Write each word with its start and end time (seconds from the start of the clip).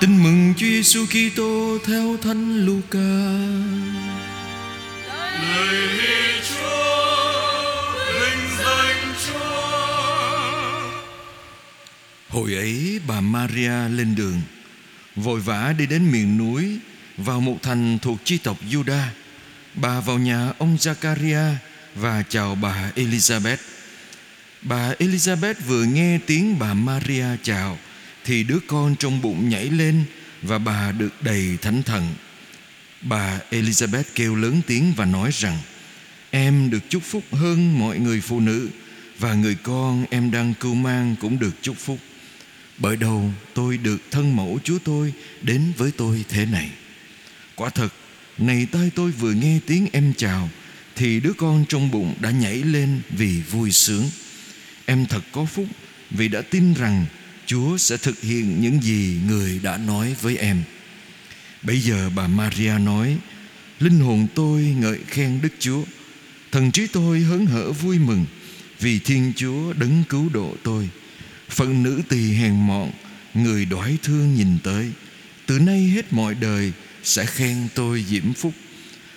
Tin 0.00 0.22
mừng 0.22 0.54
Chúa 0.56 0.66
Giêsu 0.66 1.06
Kitô 1.06 1.78
theo 1.86 2.16
Thánh 2.16 2.66
Luca. 2.66 2.98
Lạy 5.06 6.40
Chúa, 6.48 7.92
vinh 8.20 8.58
danh 8.58 9.14
Chúa. 9.26 10.90
Hồi 12.28 12.54
ấy 12.54 13.00
bà 13.08 13.20
Maria 13.20 13.88
lên 13.88 14.14
đường, 14.14 14.40
vội 15.16 15.40
vã 15.40 15.74
đi 15.78 15.86
đến 15.86 16.12
miền 16.12 16.38
núi 16.38 16.78
vào 17.16 17.40
một 17.40 17.56
thành 17.62 17.98
thuộc 18.02 18.18
chi 18.24 18.38
tộc 18.38 18.56
Juda. 18.70 19.02
Bà 19.74 20.00
vào 20.00 20.18
nhà 20.18 20.52
ông 20.58 20.76
Zakaria 20.76 21.54
và 21.94 22.22
chào 22.28 22.54
bà 22.54 22.90
Elizabeth. 22.96 23.56
Bà 24.62 24.92
Elizabeth 24.98 25.54
vừa 25.66 25.84
nghe 25.84 26.18
tiếng 26.26 26.58
bà 26.58 26.74
Maria 26.74 27.26
chào 27.42 27.78
thì 28.28 28.42
đứa 28.42 28.58
con 28.66 28.96
trong 28.98 29.22
bụng 29.22 29.48
nhảy 29.48 29.64
lên 29.64 30.04
và 30.42 30.58
bà 30.58 30.92
được 30.92 31.22
đầy 31.22 31.58
thánh 31.62 31.82
thần. 31.82 32.14
Bà 33.02 33.40
Elizabeth 33.50 34.02
kêu 34.14 34.34
lớn 34.34 34.60
tiếng 34.66 34.92
và 34.96 35.04
nói 35.04 35.30
rằng 35.32 35.58
Em 36.30 36.70
được 36.70 36.78
chúc 36.88 37.02
phúc 37.02 37.22
hơn 37.32 37.78
mọi 37.78 37.98
người 37.98 38.20
phụ 38.20 38.40
nữ 38.40 38.68
Và 39.18 39.34
người 39.34 39.56
con 39.62 40.04
em 40.10 40.30
đang 40.30 40.54
cưu 40.54 40.74
mang 40.74 41.16
cũng 41.20 41.38
được 41.38 41.50
chúc 41.62 41.76
phúc. 41.78 41.98
Bởi 42.78 42.96
đầu 42.96 43.30
tôi 43.54 43.76
được 43.76 43.98
thân 44.10 44.36
mẫu 44.36 44.58
Chúa 44.64 44.78
tôi 44.84 45.12
đến 45.42 45.72
với 45.76 45.90
tôi 45.96 46.24
thế 46.28 46.46
này. 46.46 46.70
Quả 47.54 47.70
thật, 47.70 47.92
này 48.38 48.66
tai 48.72 48.90
tôi 48.94 49.10
vừa 49.10 49.32
nghe 49.32 49.58
tiếng 49.66 49.86
em 49.92 50.12
chào 50.16 50.48
Thì 50.96 51.20
đứa 51.20 51.32
con 51.32 51.64
trong 51.68 51.90
bụng 51.90 52.14
đã 52.20 52.30
nhảy 52.30 52.54
lên 52.54 53.00
vì 53.10 53.42
vui 53.50 53.72
sướng. 53.72 54.04
Em 54.86 55.06
thật 55.06 55.22
có 55.32 55.44
phúc 55.44 55.66
vì 56.10 56.28
đã 56.28 56.42
tin 56.42 56.74
rằng 56.74 57.06
Chúa 57.48 57.76
sẽ 57.76 57.96
thực 57.96 58.20
hiện 58.20 58.60
những 58.60 58.82
gì 58.82 59.16
người 59.26 59.60
đã 59.62 59.76
nói 59.76 60.16
với 60.20 60.36
em. 60.36 60.62
Bây 61.62 61.80
giờ 61.80 62.10
bà 62.14 62.26
Maria 62.26 62.78
nói, 62.78 63.16
Linh 63.80 64.00
hồn 64.00 64.26
tôi 64.34 64.62
ngợi 64.62 64.98
khen 65.06 65.40
Đức 65.42 65.48
Chúa. 65.58 65.82
Thần 66.52 66.70
trí 66.70 66.86
tôi 66.86 67.20
hớn 67.20 67.46
hở 67.46 67.72
vui 67.72 67.98
mừng 67.98 68.24
Vì 68.80 68.98
Thiên 68.98 69.32
Chúa 69.36 69.72
đấng 69.72 70.04
cứu 70.08 70.28
độ 70.28 70.56
tôi. 70.62 70.88
Phận 71.50 71.82
nữ 71.82 72.02
tỳ 72.08 72.32
hèn 72.32 72.66
mọn, 72.66 72.90
Người 73.34 73.64
đói 73.64 73.98
thương 74.02 74.34
nhìn 74.34 74.58
tới. 74.62 74.92
Từ 75.46 75.58
nay 75.58 75.80
hết 75.94 76.12
mọi 76.12 76.34
đời 76.34 76.72
Sẽ 77.02 77.26
khen 77.26 77.68
tôi 77.74 78.04
diễm 78.08 78.32
phúc. 78.32 78.52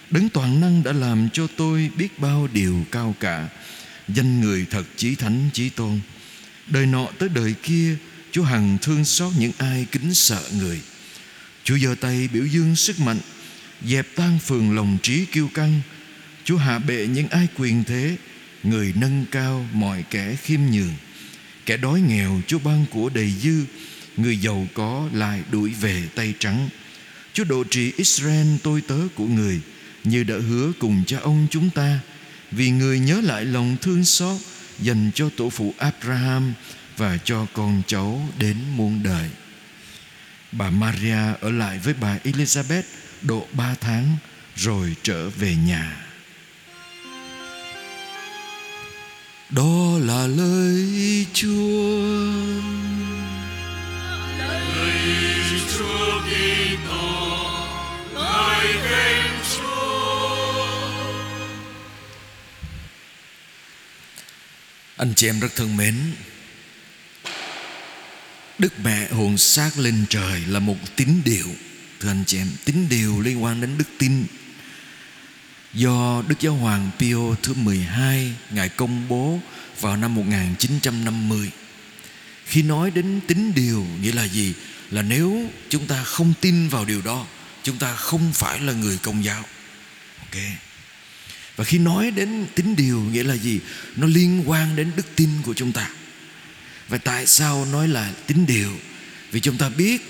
Đấng 0.10 0.30
toàn 0.30 0.62
năng 0.62 0.84
đã 0.84 0.94
làm 0.94 1.30
cho 1.34 1.48
tôi 1.58 1.90
biết 1.98 2.20
bao 2.20 2.48
điều 2.54 2.86
cao 2.92 3.16
cả. 3.20 3.48
Danh 4.08 4.42
người 4.42 4.66
thật 4.70 4.84
chí 4.96 5.16
thánh 5.16 5.50
chí 5.54 5.70
tôn. 5.70 6.00
Đời 6.68 6.86
nọ 6.86 7.08
tới 7.20 7.30
đời 7.30 7.54
kia 7.64 7.98
Chúa 8.32 8.44
hằng 8.44 8.78
thương 8.82 9.06
xót 9.06 9.34
những 9.38 9.52
ai 9.58 9.86
kính 9.92 10.14
sợ 10.14 10.44
người. 10.60 10.82
Chúa 11.64 11.78
giơ 11.78 11.96
tay 12.02 12.30
biểu 12.34 12.46
dương 12.46 12.76
sức 12.76 13.00
mạnh, 13.00 13.20
Dẹp 13.86 14.08
tan 14.16 14.40
phường 14.40 14.76
lòng 14.76 14.98
trí 15.04 15.26
kiêu 15.26 15.50
căng. 15.54 15.82
Chúa 16.44 16.58
hạ 16.58 16.80
bệ 16.80 17.08
những 17.08 17.28
ai 17.28 17.48
quyền 17.58 17.84
thế, 17.84 18.16
Người 18.64 18.94
nâng 18.96 19.26
cao 19.32 19.66
mọi 19.74 20.04
kẻ 20.10 20.36
khiêm 20.44 20.60
nhường. 20.72 20.94
Kẻ 21.66 21.78
đói 21.78 22.02
nghèo, 22.02 22.42
Chúa 22.48 22.60
ban 22.60 22.86
của 22.92 23.10
đầy 23.10 23.34
dư, 23.42 23.64
Người 24.18 24.38
giàu 24.38 24.68
có 24.74 25.10
lại 25.14 25.42
đuổi 25.52 25.74
về 25.82 26.04
tay 26.16 26.34
trắng. 26.40 26.70
Chúa 27.34 27.44
độ 27.44 27.64
trị 27.64 27.92
Israel 27.98 28.48
tôi 28.64 28.82
tớ 28.82 28.98
của 29.16 29.26
người, 29.26 29.62
Như 30.04 30.24
đã 30.24 30.36
hứa 30.50 30.72
cùng 30.80 31.04
cha 31.08 31.18
ông 31.20 31.48
chúng 31.52 31.70
ta. 31.70 32.00
Vì 32.52 32.70
người 32.70 33.00
nhớ 33.00 33.22
lại 33.22 33.46
lòng 33.46 33.78
thương 33.82 34.06
xót 34.06 34.38
Dành 34.80 35.12
cho 35.16 35.30
tổ 35.38 35.50
phụ 35.50 35.74
Abraham 35.78 36.54
và 37.02 37.18
cho 37.24 37.46
con 37.54 37.82
cháu 37.88 38.22
đến 38.38 38.58
muôn 38.76 39.04
đời 39.04 39.30
Bà 40.52 40.70
Maria 40.70 41.18
ở 41.42 41.52
lại 41.52 41.80
với 41.80 41.94
bà 41.94 42.18
Elizabeth 42.24 42.84
độ 43.22 43.48
ba 43.54 43.76
tháng 43.82 44.18
rồi 44.56 44.96
trở 45.04 45.30
về 45.30 45.56
nhà. 45.56 46.06
Đó 49.50 49.98
là 50.00 50.28
lời 50.28 51.26
Chúa. 51.34 52.02
Lời 54.38 55.62
Chúa 55.78 56.22
Kitô, 56.22 57.40
lời 58.14 58.68
khen 58.90 59.32
Chúa. 59.56 60.68
Anh 64.98 65.14
chị 65.16 65.28
em 65.28 65.40
rất 65.40 65.56
thân 65.56 65.78
mến, 65.78 65.96
Đức 68.62 68.80
mẹ 68.84 69.08
hồn 69.08 69.38
xác 69.38 69.78
lên 69.78 70.06
trời 70.10 70.42
là 70.48 70.60
một 70.60 70.76
tín 70.96 71.08
điều. 71.26 71.46
Thưa 72.00 72.10
anh 72.10 72.24
chị 72.28 72.38
em, 72.38 72.48
Tín 72.66 72.90
điều 72.90 73.22
liên 73.22 73.44
quan 73.44 73.62
đến 73.62 73.78
đức 73.78 73.88
tin. 73.98 74.26
Do 75.74 76.24
Đức 76.28 76.40
Giáo 76.40 76.54
Hoàng 76.54 76.90
Pio 77.00 77.36
thứ 77.44 77.54
12 77.54 78.34
Ngài 78.52 78.70
công 78.70 79.08
bố 79.08 79.40
vào 79.80 79.98
năm 79.98 80.16
1950 80.16 81.52
Khi 82.46 82.62
nói 82.62 82.92
đến 82.92 83.20
tín 83.28 83.52
điều, 83.56 83.86
nghĩa 84.02 84.12
là 84.12 84.24
gì? 84.24 84.54
Là 84.92 85.02
nếu 85.02 85.50
chúng 85.70 85.88
ta 85.88 86.04
không 86.04 86.34
tin 86.42 86.68
vào 86.68 86.86
điều 86.86 87.02
đó, 87.02 87.26
Chúng 87.64 87.78
ta 87.78 87.96
không 87.96 88.34
phải 88.34 88.60
là 88.60 88.74
người 88.74 88.98
công 89.02 89.24
giáo. 89.24 89.44
Ok. 90.20 90.42
Và 91.56 91.64
khi 91.64 91.78
nói 91.78 92.12
đến 92.12 92.46
tín 92.56 92.76
điều, 92.76 93.02
nghĩa 93.02 93.24
là 93.24 93.36
gì? 93.36 93.60
Nó 93.96 94.08
liên 94.08 94.44
quan 94.50 94.76
đến 94.76 94.92
đức 94.96 95.06
tin 95.16 95.30
của 95.44 95.54
chúng 95.54 95.72
ta 95.72 95.90
và 96.92 96.98
tại 96.98 97.28
sao 97.28 97.66
nói 97.66 97.88
là 97.88 98.14
tín 98.28 98.46
điều? 98.46 98.72
Vì 99.32 99.40
chúng 99.40 99.58
ta 99.58 99.70
biết, 99.70 100.02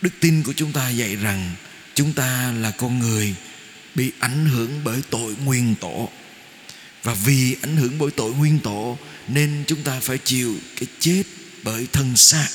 Đức 0.00 0.10
tin 0.20 0.42
của 0.42 0.52
chúng 0.52 0.72
ta 0.72 0.90
dạy 0.90 1.16
rằng 1.16 1.50
Chúng 1.94 2.12
ta 2.12 2.52
là 2.52 2.70
con 2.70 2.98
người 2.98 3.34
Bị 3.94 4.12
ảnh 4.18 4.46
hưởng 4.46 4.80
bởi 4.84 5.02
tội 5.10 5.34
nguyên 5.44 5.74
tổ 5.80 6.08
Và 7.02 7.14
vì 7.14 7.56
ảnh 7.62 7.76
hưởng 7.76 7.98
bởi 7.98 8.10
tội 8.10 8.32
nguyên 8.34 8.58
tổ 8.58 8.98
Nên 9.28 9.64
chúng 9.66 9.82
ta 9.82 10.00
phải 10.00 10.18
chịu 10.18 10.56
cái 10.76 10.88
chết 11.00 11.22
bởi 11.62 11.86
thân 11.92 12.16
xác. 12.16 12.48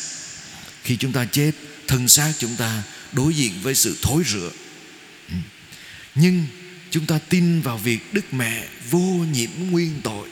Khi 0.84 0.98
chúng 0.98 1.12
ta 1.12 1.26
chết, 1.26 1.52
Thân 1.88 2.08
xác 2.08 2.34
chúng 2.38 2.56
ta 2.56 2.84
đối 3.12 3.34
diện 3.34 3.52
với 3.64 3.76
sự 3.76 3.98
thối 4.02 4.24
rữa. 4.26 4.52
Ừ. 5.30 5.36
Nhưng 6.16 6.46
chúng 6.92 7.06
ta 7.06 7.20
tin 7.30 7.62
vào 7.62 7.78
việc 7.78 8.14
Đức 8.14 8.34
Mẹ 8.34 8.68
vô 8.90 9.26
nhiễm 9.34 9.50
nguyên 9.72 10.02
tội 10.04 10.28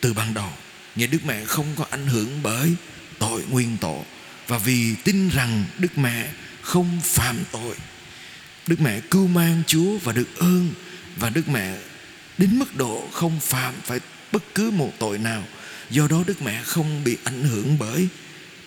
Từ 0.00 0.12
ban 0.12 0.34
đầu. 0.34 0.52
Nghĩa 0.96 1.06
Đức 1.06 1.24
Mẹ 1.24 1.44
không 1.44 1.66
có 1.76 1.84
ảnh 1.90 2.06
hưởng 2.06 2.42
bởi 2.42 2.74
tội 3.18 3.42
nguyên 3.50 3.76
tổ 3.80 4.04
Và 4.48 4.58
vì 4.58 4.94
tin 5.04 5.28
rằng 5.28 5.64
Đức 5.78 5.98
Mẹ 5.98 6.28
không 6.62 7.00
phạm 7.04 7.36
tội, 7.52 7.76
Đức 8.66 8.80
Mẹ 8.80 9.00
cưu 9.00 9.26
mang 9.26 9.62
Chúa 9.66 9.98
và 9.98 10.12
được 10.12 10.36
ơn. 10.36 10.74
Và 11.16 11.30
Đức 11.30 11.48
Mẹ 11.48 11.76
đến 12.38 12.58
mức 12.58 12.76
độ 12.76 13.08
không 13.12 13.40
phạm 13.40 13.74
phải 13.84 14.00
bất 14.32 14.42
cứ 14.54 14.70
một 14.70 14.92
tội 14.98 15.18
nào. 15.18 15.44
Do 15.90 16.08
đó 16.08 16.24
Đức 16.26 16.42
Mẹ 16.42 16.62
không 16.62 17.04
bị 17.04 17.16
ảnh 17.24 17.42
hưởng 17.42 17.78
bởi 17.78 18.08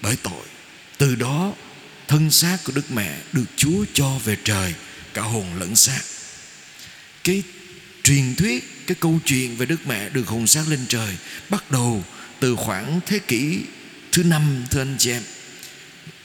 bởi 0.02 0.16
tội. 0.24 0.46
Từ 0.98 1.16
đó, 1.16 1.54
thân 2.08 2.32
xác 2.32 2.58
của 2.64 2.72
Đức 2.76 2.92
Mẹ 2.92 3.20
được 3.32 3.46
Chúa 3.56 3.86
cho 3.94 4.18
về 4.24 4.38
trời, 4.44 4.74
Cả 5.14 5.22
hồn 5.22 5.46
lẫn 5.60 5.76
xác. 5.76 6.02
Cái 7.24 7.44
truyền 8.04 8.36
thuyết, 8.36 8.88
Cái 8.88 8.96
câu 9.00 9.20
chuyện 9.26 9.56
về 9.56 9.66
Đức 9.66 9.88
Mẹ 9.88 10.10
được 10.10 10.28
hồn 10.28 10.48
xác 10.48 10.68
lên 10.68 10.80
trời 10.88 11.18
Bắt 11.50 11.72
đầu 11.72 12.04
từ 12.40 12.56
khoảng 12.56 13.00
thế 13.06 13.20
kỷ 13.20 13.62
thứ 14.12 14.24
năm, 14.24 14.66
thưa 14.72 14.82
anh 14.82 14.96
chị 15.00 15.12
em, 15.12 15.24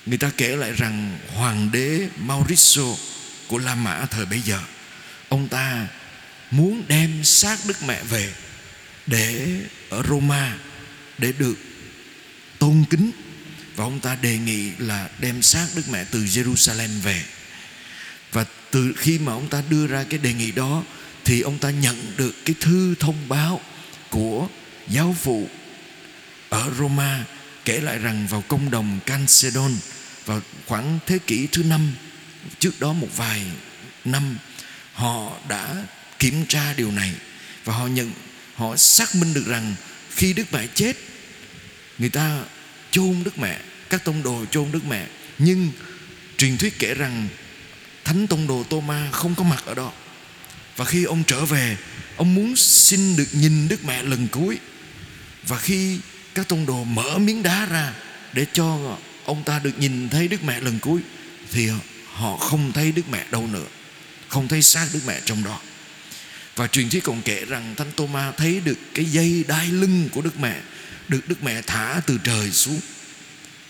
người 0.06 0.18
ta 0.18 0.30
kể 0.36 0.56
lại 0.56 0.72
rằng 0.72 1.18
hoàng 1.34 1.70
đế 1.72 2.08
Mauricio 2.18 2.96
của 3.46 3.58
La 3.58 3.74
Mã 3.74 4.06
thời 4.10 4.26
bấy 4.26 4.40
giờ, 4.40 4.60
ông 5.28 5.48
ta 5.48 5.86
muốn 6.50 6.82
đem 6.88 7.24
xác 7.24 7.58
Đức 7.66 7.82
Mẹ 7.82 8.02
về 8.02 8.32
để 9.06 9.46
ở 9.90 10.02
Roma 10.08 10.56
để 11.18 11.32
được 11.32 11.54
tôn 12.58 12.84
kính, 12.90 13.10
và 13.76 13.84
ông 13.84 14.00
ta 14.00 14.14
đề 14.14 14.38
nghị 14.38 14.70
là 14.78 15.08
đem 15.20 15.42
xác 15.42 15.66
Đức 15.76 15.88
Mẹ 15.88 16.04
từ 16.10 16.24
Jerusalem 16.24 17.00
về. 17.02 17.22
Và 18.32 18.44
từ 18.70 18.92
khi 18.96 19.18
mà 19.18 19.32
ông 19.32 19.48
ta 19.48 19.62
đưa 19.70 19.86
ra 19.86 20.04
cái 20.10 20.18
đề 20.18 20.32
nghị 20.32 20.52
đó, 20.52 20.82
thì 21.24 21.40
ông 21.40 21.58
ta 21.58 21.70
nhận 21.70 22.12
được 22.16 22.34
cái 22.44 22.54
thư 22.60 22.94
thông 23.00 23.28
báo 23.28 23.60
của 24.10 24.48
giáo 24.88 25.16
phụ 25.22 25.48
ở 26.54 26.70
Roma 26.78 27.24
kể 27.64 27.80
lại 27.80 27.98
rằng 27.98 28.26
vào 28.26 28.44
công 28.48 28.70
đồng 28.70 28.98
Chalcedon 29.06 29.72
vào 30.26 30.40
khoảng 30.66 30.98
thế 31.06 31.18
kỷ 31.26 31.46
thứ 31.46 31.62
năm, 31.62 31.92
trước 32.58 32.80
đó 32.80 32.92
một 32.92 33.08
vài 33.16 33.42
năm, 34.04 34.38
họ 34.92 35.32
đã 35.48 35.74
kiểm 36.18 36.46
tra 36.46 36.72
điều 36.72 36.90
này 36.90 37.12
và 37.64 37.74
họ 37.74 37.86
nhận, 37.86 38.12
họ 38.54 38.76
xác 38.76 39.14
minh 39.14 39.34
được 39.34 39.46
rằng 39.46 39.74
khi 40.10 40.32
Đức 40.32 40.52
Mẹ 40.52 40.66
chết, 40.74 40.96
người 41.98 42.08
ta 42.08 42.40
chôn 42.90 43.22
Đức 43.24 43.38
Mẹ, 43.38 43.60
các 43.90 44.04
tông 44.04 44.22
đồ 44.22 44.44
chôn 44.50 44.72
Đức 44.72 44.84
Mẹ. 44.84 45.06
Nhưng 45.38 45.72
truyền 46.36 46.58
thuyết 46.58 46.78
kể 46.78 46.94
rằng 46.94 47.28
thánh 48.04 48.26
tông 48.26 48.46
đồ 48.46 48.64
Tô 48.70 48.80
Ma 48.80 49.08
không 49.12 49.34
có 49.34 49.44
mặt 49.44 49.62
ở 49.66 49.74
đó. 49.74 49.92
Và 50.76 50.84
khi 50.84 51.04
ông 51.04 51.24
trở 51.26 51.44
về, 51.44 51.76
ông 52.16 52.34
muốn 52.34 52.56
xin 52.56 53.16
được 53.16 53.28
nhìn 53.32 53.68
Đức 53.68 53.84
Mẹ 53.84 54.02
lần 54.02 54.28
cuối. 54.28 54.58
Và 55.48 55.58
khi 55.58 55.98
các 56.34 56.48
tông 56.48 56.66
đồ 56.66 56.84
mở 56.84 57.18
miếng 57.18 57.42
đá 57.42 57.66
ra 57.66 57.92
để 58.32 58.46
cho 58.52 58.96
ông 59.24 59.42
ta 59.44 59.58
được 59.58 59.78
nhìn 59.78 60.08
thấy 60.08 60.28
Đức 60.28 60.44
Mẹ 60.44 60.60
lần 60.60 60.78
cuối. 60.78 61.00
Thì 61.52 61.68
họ 62.12 62.36
không 62.36 62.72
thấy 62.72 62.92
Đức 62.92 63.08
Mẹ 63.10 63.26
đâu 63.30 63.46
nữa. 63.46 63.66
Không 64.28 64.48
thấy 64.48 64.62
xác 64.62 64.86
Đức 64.92 65.00
Mẹ 65.06 65.20
trong 65.24 65.44
đó. 65.44 65.60
Và 66.56 66.66
truyền 66.66 66.88
thuyết 66.90 67.04
còn 67.04 67.22
kể 67.22 67.44
rằng 67.44 67.74
Thánh 67.76 67.92
Tô 67.96 68.06
Ma 68.06 68.32
thấy 68.36 68.60
được 68.60 68.78
cái 68.94 69.04
dây 69.04 69.44
đai 69.48 69.66
lưng 69.66 70.08
của 70.12 70.22
Đức 70.22 70.40
Mẹ, 70.40 70.60
được 71.08 71.28
Đức 71.28 71.42
Mẹ 71.42 71.62
thả 71.62 72.00
từ 72.06 72.18
trời 72.24 72.50
xuống 72.50 72.80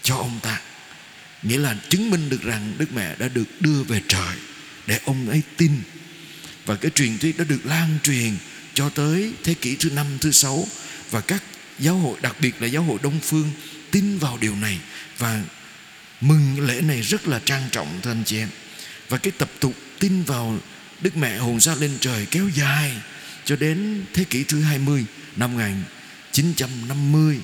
cho 0.02 0.16
ông 0.16 0.40
ta. 0.42 0.60
Nghĩa 1.42 1.58
là 1.58 1.76
chứng 1.88 2.10
minh 2.10 2.28
được 2.28 2.42
rằng 2.42 2.74
Đức 2.78 2.92
Mẹ 2.92 3.14
đã 3.18 3.28
được 3.28 3.60
đưa 3.60 3.82
về 3.82 4.02
trời 4.08 4.36
để 4.86 5.00
ông 5.04 5.28
ấy 5.28 5.42
tin. 5.56 5.70
Và 6.66 6.76
cái 6.76 6.90
truyền 6.90 7.18
thuyết 7.18 7.38
đã 7.38 7.44
được 7.44 7.66
lan 7.66 7.98
truyền 8.02 8.36
cho 8.74 8.88
tới 8.88 9.32
thế 9.44 9.54
kỷ 9.54 9.76
thứ 9.76 9.90
năm, 9.90 10.06
thứ 10.20 10.30
sáu. 10.30 10.66
Và 11.10 11.20
các 11.20 11.42
giáo 11.78 11.96
hội, 11.96 12.18
đặc 12.22 12.36
biệt 12.40 12.62
là 12.62 12.66
giáo 12.66 12.82
hội 12.82 12.98
Đông 13.02 13.20
phương, 13.20 13.50
tin 13.90 14.18
vào 14.18 14.38
điều 14.40 14.56
này 14.56 14.78
và 15.18 15.42
mừng 16.20 16.66
lễ 16.66 16.80
này 16.80 17.02
rất 17.02 17.28
là 17.28 17.40
trang 17.44 17.62
trọng, 17.70 18.00
thưa 18.02 18.10
anh 18.10 18.22
chị 18.26 18.38
em. 18.38 18.48
Và 19.08 19.18
cái 19.18 19.32
tập 19.38 19.50
tục 19.60 19.74
tin 19.98 20.22
vào 20.22 20.58
Đức 21.00 21.16
Mẹ 21.16 21.38
hồn 21.38 21.60
xác 21.60 21.80
lên 21.80 21.90
trời 22.00 22.26
kéo 22.26 22.48
dài 22.48 22.92
cho 23.44 23.56
đến 23.56 24.04
thế 24.14 24.24
kỷ 24.24 24.44
thứ 24.44 24.62
20 24.62 25.04
năm 25.36 25.52
1950 25.52 27.40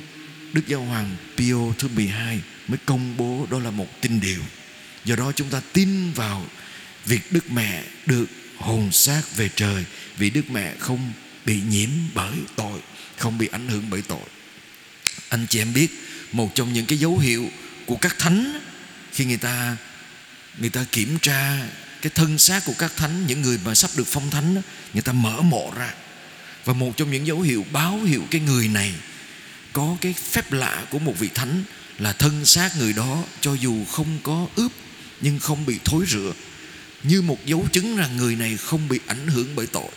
Đức 0.53 0.62
Giáo 0.67 0.81
Hoàng 0.81 1.17
Pio 1.37 1.56
thứ 1.79 1.88
12 1.94 2.41
mới 2.69 2.79
công 2.87 3.17
bố 3.17 3.47
đó 3.50 3.59
là 3.59 3.71
một 3.71 4.00
tin 4.00 4.21
điều. 4.21 4.41
Do 5.05 5.17
đó 5.17 5.33
chúng 5.37 5.49
ta 5.49 5.61
tin 5.73 6.12
vào 6.12 6.47
việc 7.06 7.33
Đức 7.33 7.50
Mẹ 7.50 7.85
được 8.06 8.26
hồn 8.59 8.93
xác 8.93 9.23
về 9.37 9.50
trời 9.56 9.85
vì 10.17 10.31
Đức 10.31 10.50
Mẹ 10.50 10.75
không 10.79 11.12
bị 11.50 11.61
nhiễm 11.70 11.88
bởi 12.14 12.32
tội, 12.56 12.81
không 13.17 13.38
bị 13.38 13.49
ảnh 13.52 13.69
hưởng 13.69 13.91
bởi 13.91 14.02
tội. 14.02 14.26
Anh 15.29 15.47
chị 15.50 15.58
em 15.58 15.73
biết, 15.73 15.88
một 16.32 16.55
trong 16.55 16.73
những 16.73 16.87
cái 16.87 16.99
dấu 16.99 17.19
hiệu 17.19 17.50
của 17.87 17.97
các 17.97 18.19
thánh 18.19 18.61
khi 19.12 19.25
người 19.25 19.37
ta 19.37 19.76
người 20.58 20.70
ta 20.70 20.85
kiểm 20.93 21.19
tra 21.19 21.58
cái 22.02 22.11
thân 22.14 22.38
xác 22.38 22.64
của 22.64 22.73
các 22.79 22.93
thánh, 22.97 23.26
những 23.26 23.43
người 23.43 23.58
mà 23.64 23.75
sắp 23.75 23.91
được 23.97 24.06
phong 24.06 24.31
thánh 24.31 24.62
người 24.93 25.02
ta 25.02 25.12
mở 25.12 25.43
mộ 25.43 25.73
ra. 25.76 25.94
Và 26.64 26.73
một 26.73 26.97
trong 26.97 27.11
những 27.11 27.26
dấu 27.26 27.41
hiệu 27.41 27.67
báo 27.73 27.99
hiệu 27.99 28.23
cái 28.31 28.41
người 28.41 28.69
này 28.69 28.93
có 29.73 29.97
cái 30.00 30.12
phép 30.12 30.52
lạ 30.52 30.85
của 30.91 30.99
một 30.99 31.19
vị 31.19 31.29
thánh 31.35 31.64
là 31.99 32.12
thân 32.12 32.44
xác 32.47 32.76
người 32.79 32.93
đó 32.93 33.25
cho 33.41 33.55
dù 33.55 33.85
không 33.85 34.19
có 34.23 34.47
ướp 34.56 34.73
nhưng 35.20 35.38
không 35.38 35.67
bị 35.67 35.79
thối 35.85 36.05
rữa 36.08 36.32
như 37.02 37.23
một 37.23 37.38
dấu 37.47 37.67
chứng 37.73 37.97
rằng 37.97 38.17
người 38.17 38.37
này 38.37 38.56
không 38.56 38.88
bị 38.88 39.00
ảnh 39.06 39.26
hưởng 39.26 39.49
bởi 39.56 39.67
tội 39.67 39.91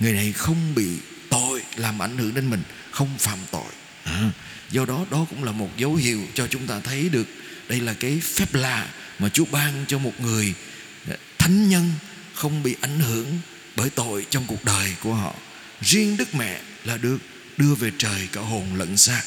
người 0.00 0.12
này 0.12 0.32
không 0.32 0.74
bị 0.74 0.88
tội 1.30 1.62
làm 1.76 2.02
ảnh 2.02 2.18
hưởng 2.18 2.34
đến 2.34 2.50
mình 2.50 2.62
không 2.90 3.18
phạm 3.18 3.38
tội. 3.50 3.72
À, 4.04 4.30
do 4.70 4.84
đó 4.84 5.06
đó 5.10 5.26
cũng 5.30 5.44
là 5.44 5.52
một 5.52 5.70
dấu 5.76 5.94
hiệu 5.94 6.22
cho 6.34 6.46
chúng 6.46 6.66
ta 6.66 6.80
thấy 6.80 7.08
được 7.08 7.26
đây 7.68 7.80
là 7.80 7.94
cái 7.94 8.20
phép 8.20 8.54
lạ 8.54 8.88
mà 9.18 9.28
Chúa 9.28 9.44
ban 9.44 9.84
cho 9.88 9.98
một 9.98 10.20
người 10.20 10.54
à, 11.10 11.16
thánh 11.38 11.68
nhân 11.68 11.92
không 12.34 12.62
bị 12.62 12.76
ảnh 12.80 13.00
hưởng 13.00 13.38
bởi 13.76 13.90
tội 13.90 14.26
trong 14.30 14.44
cuộc 14.46 14.64
đời 14.64 14.94
của 15.02 15.14
họ. 15.14 15.34
Riêng 15.80 16.16
Đức 16.16 16.34
Mẹ 16.34 16.60
là 16.84 16.96
được 16.96 17.18
đưa 17.56 17.74
về 17.74 17.90
trời 17.98 18.28
cả 18.32 18.40
hồn 18.40 18.74
lẫn 18.74 18.96
xác. 18.96 19.22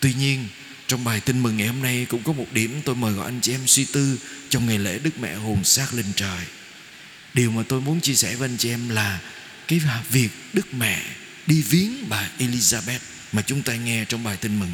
Tuy 0.00 0.14
nhiên 0.14 0.48
trong 0.86 1.04
bài 1.04 1.20
tin 1.20 1.42
mừng 1.42 1.56
ngày 1.56 1.66
hôm 1.66 1.82
nay 1.82 2.06
cũng 2.10 2.22
có 2.22 2.32
một 2.32 2.46
điểm 2.52 2.80
tôi 2.84 2.94
mời 2.94 3.12
gọi 3.12 3.24
anh 3.24 3.40
chị 3.40 3.54
em 3.54 3.66
suy 3.66 3.84
tư 3.84 4.18
trong 4.48 4.66
ngày 4.66 4.78
lễ 4.78 4.98
Đức 4.98 5.18
Mẹ 5.18 5.34
hồn 5.34 5.64
xác 5.64 5.94
lên 5.94 6.06
trời. 6.16 6.44
Điều 7.34 7.50
mà 7.50 7.62
tôi 7.68 7.80
muốn 7.80 8.00
chia 8.00 8.14
sẻ 8.14 8.34
với 8.34 8.48
anh 8.48 8.56
chị 8.56 8.70
em 8.70 8.88
là 8.88 9.20
cái 9.68 9.80
việc 10.10 10.28
Đức 10.52 10.74
Mẹ 10.74 11.02
đi 11.46 11.62
viếng 11.62 12.08
bà 12.08 12.28
Elizabeth 12.38 12.98
mà 13.32 13.42
chúng 13.42 13.62
ta 13.62 13.74
nghe 13.74 14.04
trong 14.04 14.24
bài 14.24 14.36
tin 14.36 14.58
mừng 14.58 14.72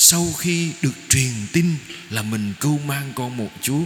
sau 0.00 0.32
khi 0.38 0.72
được 0.82 0.94
truyền 1.08 1.32
tin 1.52 1.76
là 2.10 2.22
mình 2.22 2.54
cưu 2.60 2.78
mang 2.78 3.12
con 3.14 3.36
một 3.36 3.50
Chúa 3.62 3.80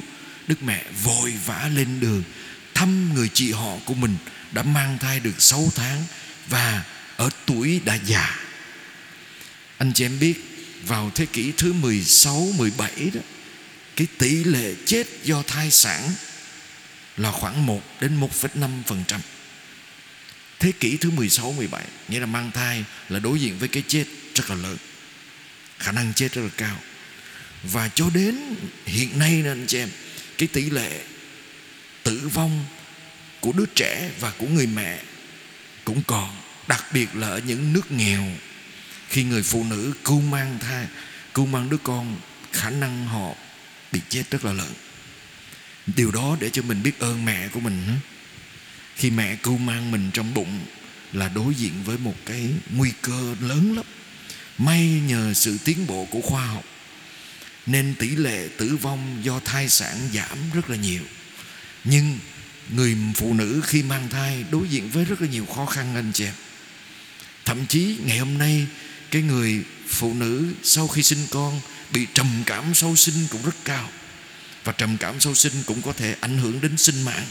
Đức 0.47 0.62
mẹ 0.62 0.85
vội 1.03 1.33
vã 1.47 1.71
lên 1.75 2.00
đường 2.00 2.23
thăm 2.75 3.15
người 3.15 3.29
chị 3.35 3.53
họ 3.53 3.77
của 3.85 3.94
mình 3.94 4.17
đã 4.53 4.62
mang 4.62 4.99
thai 4.99 5.21
được 5.21 5.43
6 5.43 5.73
tháng 5.75 6.05
và 6.49 6.85
ở 7.17 7.31
tuổi 7.47 7.81
đã 7.85 7.99
già. 8.06 8.38
Anh 9.79 9.93
chị 9.93 10.05
em 10.05 10.19
biết 10.19 10.35
vào 10.87 11.11
thế 11.15 11.27
kỷ 11.27 11.53
thứ 11.56 11.73
16, 11.73 12.49
17 12.56 13.11
đó 13.15 13.21
cái 13.97 14.06
tỷ 14.19 14.45
lệ 14.45 14.75
chết 14.87 15.06
do 15.25 15.43
thai 15.43 15.71
sản 15.71 16.11
là 17.17 17.33
khoảng 17.33 17.67
1 17.67 17.83
đến 18.00 18.21
1,5%. 18.21 19.19
Thế 20.62 20.73
kỷ 20.73 20.97
thứ 20.97 21.11
16, 21.11 21.53
17 21.53 21.85
Nghĩa 22.09 22.20
là 22.20 22.26
mang 22.26 22.50
thai 22.53 22.85
là 23.09 23.19
đối 23.19 23.41
diện 23.41 23.59
với 23.59 23.69
cái 23.69 23.82
chết 23.88 24.05
rất 24.35 24.50
là 24.50 24.56
lớn. 24.56 24.76
Khả 25.79 25.93
năng 25.93 26.12
chết 26.14 26.32
rất 26.32 26.43
là 26.43 26.49
cao. 26.56 26.76
Và 27.62 27.88
cho 27.88 28.11
đến 28.14 28.38
hiện 28.87 29.19
nay 29.19 29.43
nè 29.43 29.50
anh 29.50 29.64
chị 29.67 29.79
em 29.79 29.88
cái 30.38 30.49
tỷ 30.49 30.70
lệ 30.70 31.03
tử 32.03 32.31
vong 32.35 32.64
của 33.41 33.53
đứa 33.53 33.67
trẻ 33.75 34.11
và 34.20 34.31
của 34.38 34.47
người 34.47 34.67
mẹ 34.67 35.03
cũng 35.85 36.03
còn 36.06 36.37
đặc 36.69 36.85
biệt 36.93 37.09
là 37.14 37.29
ở 37.29 37.41
những 37.47 37.73
nước 37.73 37.93
nghèo. 37.93 38.25
Khi 39.09 39.25
người 39.25 39.43
phụ 39.43 39.64
nữ 39.64 39.93
cưu 40.05 40.20
mang 40.20 40.59
thai 40.61 40.87
cưu 41.35 41.47
mang 41.47 41.70
đứa 41.70 41.79
con 41.82 42.17
khả 42.53 42.70
năng 42.70 43.06
họ 43.06 43.35
bị 43.93 44.00
chết 44.09 44.23
rất 44.31 44.44
là 44.44 44.53
lớn. 44.53 44.73
Điều 45.97 46.11
đó 46.11 46.37
để 46.41 46.50
cho 46.50 46.62
mình 46.62 46.82
biết 46.82 46.99
ơn 46.99 47.25
mẹ 47.25 47.49
của 47.49 47.61
mình 47.61 47.99
khi 48.97 49.11
mẹ 49.11 49.37
cưu 49.37 49.59
mang 49.59 49.91
mình 49.91 50.11
trong 50.15 50.35
bụng 50.35 50.61
là 51.12 51.29
đối 51.29 51.55
diện 51.55 51.73
với 51.85 51.99
một 51.99 52.15
cái 52.27 52.49
nguy 52.71 52.93
cơ 53.03 53.35
lớn 53.41 53.77
lắm. 53.77 53.85
May 54.59 54.89
nhờ 55.06 55.35
sự 55.35 55.59
tiến 55.65 55.87
bộ 55.87 56.05
của 56.11 56.21
khoa 56.21 56.47
học, 56.47 56.65
nên 57.67 57.94
tỷ 57.99 58.09
lệ 58.09 58.49
tử 58.59 58.77
vong 58.77 59.19
do 59.23 59.41
thai 59.44 59.69
sản 59.69 60.09
giảm 60.15 60.39
rất 60.55 60.71
là 60.71 60.77
nhiều. 60.77 61.03
Nhưng 61.85 62.19
người 62.71 62.97
phụ 63.15 63.35
nữ 63.35 63.61
khi 63.65 63.83
mang 63.83 64.09
thai 64.09 64.44
đối 64.50 64.69
diện 64.69 64.91
với 64.91 65.05
rất 65.05 65.21
là 65.21 65.29
nhiều 65.29 65.47
khó 65.47 65.67
khăn 65.67 65.95
anh 65.95 66.12
chị 66.12 66.25
em 66.25 66.35
thậm 67.45 67.67
chí 67.67 67.97
ngày 68.05 68.19
hôm 68.19 68.38
nay, 68.38 68.67
cái 69.11 69.23
người 69.23 69.62
phụ 69.88 70.15
nữ 70.15 70.53
sau 70.62 70.88
khi 70.88 71.03
sinh 71.03 71.27
con 71.31 71.61
bị 71.93 72.06
trầm 72.15 72.43
cảm 72.47 72.75
sau 72.75 72.97
sinh 72.97 73.27
cũng 73.31 73.45
rất 73.45 73.55
cao, 73.65 73.88
và 74.65 74.73
trầm 74.73 74.97
cảm 74.97 75.21
sau 75.21 75.35
sinh 75.35 75.53
cũng 75.67 75.83
có 75.83 75.93
thể 75.93 76.17
ảnh 76.21 76.38
hưởng 76.38 76.61
đến 76.61 76.77
sinh 76.77 77.03
mạng 77.03 77.27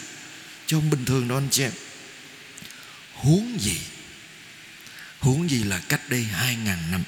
chứ 0.72 0.78
không 0.78 0.90
bình 0.90 1.06
thường 1.06 1.28
đâu 1.28 1.38
anh 1.38 1.48
chị 1.52 1.64
em. 1.64 1.72
Huống 3.14 3.62
gì? 3.62 3.78
Huống 5.20 5.50
gì 5.50 5.64
là 5.64 5.80
cách 5.90 6.10
đây 6.10 6.24
hai 6.24 6.56
ngàn 6.56 6.92
năm? 6.92 7.04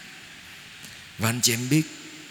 Và 1.18 1.30
anh 1.30 1.42
chị 1.42 1.54
em 1.54 1.70
biết 1.70 1.84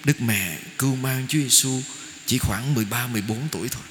Đức 0.05 0.21
mẹ 0.21 0.59
cưu 0.79 0.97
mang 0.97 1.27
Chúa 1.29 1.39
Giêsu 1.39 1.83
chỉ 2.27 2.39
khoảng 2.39 2.75
13 2.75 3.07
14 3.07 3.49
tuổi 3.49 3.69
thôi. 3.69 3.83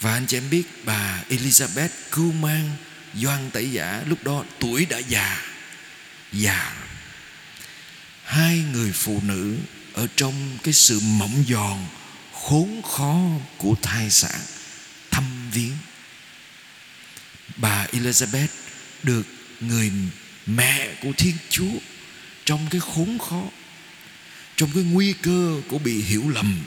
Và 0.00 0.12
anh 0.12 0.26
chị 0.26 0.36
em 0.36 0.50
biết 0.50 0.84
bà 0.84 1.22
Elizabeth 1.28 1.88
cưu 2.10 2.32
mang 2.32 2.76
Doan 3.14 3.50
Tẩy 3.50 3.70
Giả 3.70 4.02
lúc 4.06 4.24
đó 4.24 4.44
tuổi 4.60 4.86
đã 4.86 4.98
già, 4.98 5.42
già. 6.32 6.76
Hai 8.24 8.58
người 8.72 8.92
phụ 8.92 9.20
nữ 9.22 9.56
ở 9.92 10.06
trong 10.16 10.58
cái 10.62 10.74
sự 10.74 11.00
mỏng 11.00 11.44
giòn, 11.48 11.78
khốn 12.32 12.82
khó 12.82 13.20
của 13.56 13.74
thai 13.82 14.10
sản 14.10 14.40
viếng. 15.58 15.76
Bà 17.56 17.86
Elizabeth 17.86 18.48
được 19.02 19.26
người 19.60 19.92
mẹ 20.46 20.94
của 21.02 21.12
Thiên 21.18 21.34
Chúa 21.50 21.78
trong 22.44 22.66
cái 22.70 22.80
khốn 22.80 23.18
khó, 23.18 23.42
trong 24.56 24.70
cái 24.74 24.82
nguy 24.82 25.12
cơ 25.12 25.60
của 25.68 25.78
bị 25.78 26.02
hiểu 26.02 26.28
lầm 26.28 26.60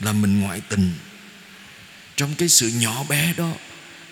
là 0.00 0.12
mình 0.12 0.40
ngoại 0.40 0.60
tình. 0.68 0.94
Trong 2.16 2.34
cái 2.34 2.48
sự 2.48 2.68
nhỏ 2.68 3.04
bé 3.04 3.32
đó 3.36 3.52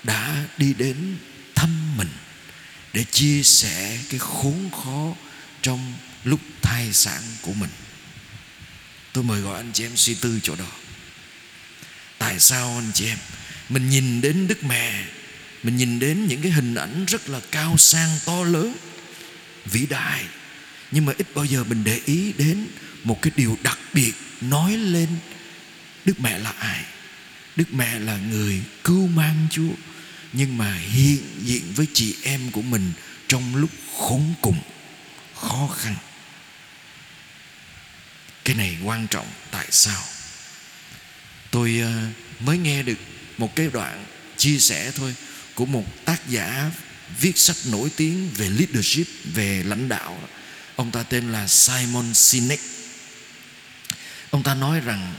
đã 0.03 0.45
đi 0.59 0.75
đến 0.75 1.17
thăm 1.55 1.97
mình 1.97 2.09
để 2.93 3.05
chia 3.05 3.43
sẻ 3.43 3.99
cái 4.11 4.19
khốn 4.19 4.71
khó 4.83 5.15
trong 5.63 5.95
lúc 6.25 6.41
thai 6.63 6.93
sản 6.93 7.23
của 7.43 7.53
mình. 7.53 7.71
Tôi 9.13 9.25
mời 9.25 9.41
gọi 9.41 9.57
anh 9.57 9.73
chị 9.73 9.85
em 9.85 9.97
suy 9.97 10.15
tư 10.15 10.41
chỗ 10.43 10.57
đó. 10.57 10.71
Tại 12.19 12.41
sao 12.41 12.75
anh 12.79 12.91
chị 12.95 13.07
em 13.07 13.19
mình 13.69 13.91
nhìn 13.91 14.21
đến 14.21 14.49
đức 14.49 14.65
mẹ, 14.65 15.05
mình 15.63 15.77
nhìn 15.77 15.99
đến 15.99 16.27
những 16.27 16.43
cái 16.43 16.53
hình 16.53 16.75
ảnh 16.75 17.05
rất 17.05 17.29
là 17.29 17.41
cao 17.51 17.77
sang 17.77 18.19
to 18.27 18.45
lớn, 18.45 18.77
vĩ 19.65 19.87
đại. 19.87 20.25
Nhưng 20.91 21.07
mà 21.07 21.13
ít 21.19 21.27
bao 21.35 21.45
giờ 21.45 21.65
mình 21.65 21.85
để 21.85 22.01
ý 22.05 22.33
đến 22.39 22.67
một 23.05 23.23
cái 23.23 23.31
điều 23.37 23.59
đặc 23.63 23.79
biệt 23.93 24.13
nói 24.41 24.77
lên 24.77 25.09
đức 26.05 26.21
mẹ 26.21 26.39
là 26.39 26.51
ai. 26.51 26.85
Đức 27.57 27.75
mẹ 27.75 27.99
là 27.99 28.17
người 28.17 28.63
cưu 28.85 29.07
mang 29.07 29.47
chúa, 29.51 29.73
nhưng 30.33 30.59
mà 30.59 30.75
hiện 30.75 31.23
diện 31.43 31.63
với 31.75 31.87
chị 31.95 32.17
em 32.23 32.51
của 32.51 32.63
mình 32.63 32.93
trong 33.29 33.57
lúc 33.57 33.71
khốn 33.99 34.35
cùng, 34.41 34.59
khó 35.35 35.69
khăn. 35.79 35.97
Cái 38.45 38.55
này 38.57 38.77
quan 38.85 39.07
trọng 39.07 39.27
tại 39.51 39.67
sao? 39.71 40.03
Tôi 41.51 41.81
ờ, 41.83 42.07
mới 42.41 42.59
nghe 42.59 42.83
được 42.83 42.99
một 43.39 43.57
cái 43.57 43.69
đoạn 43.73 44.05
chia 44.37 44.59
sẻ 44.59 44.93
thôi 44.97 45.15
của 45.55 45.67
một 45.67 46.05
tác 46.05 46.29
giả 46.29 46.71
viết 47.21 47.39
sách 47.39 47.57
nổi 47.65 47.91
tiếng 47.97 48.31
về 48.35 48.49
leadership, 48.49 49.07
về 49.25 49.63
lãnh 49.67 49.89
đạo. 49.89 50.19
Ông 50.77 50.91
ta 50.91 51.03
tên 51.03 51.33
là 51.33 51.47
Simon 51.47 52.15
Sinek. 52.15 52.61
Ông 54.31 54.43
ta 54.43 54.55
nói 54.55 54.81
rằng, 54.81 55.15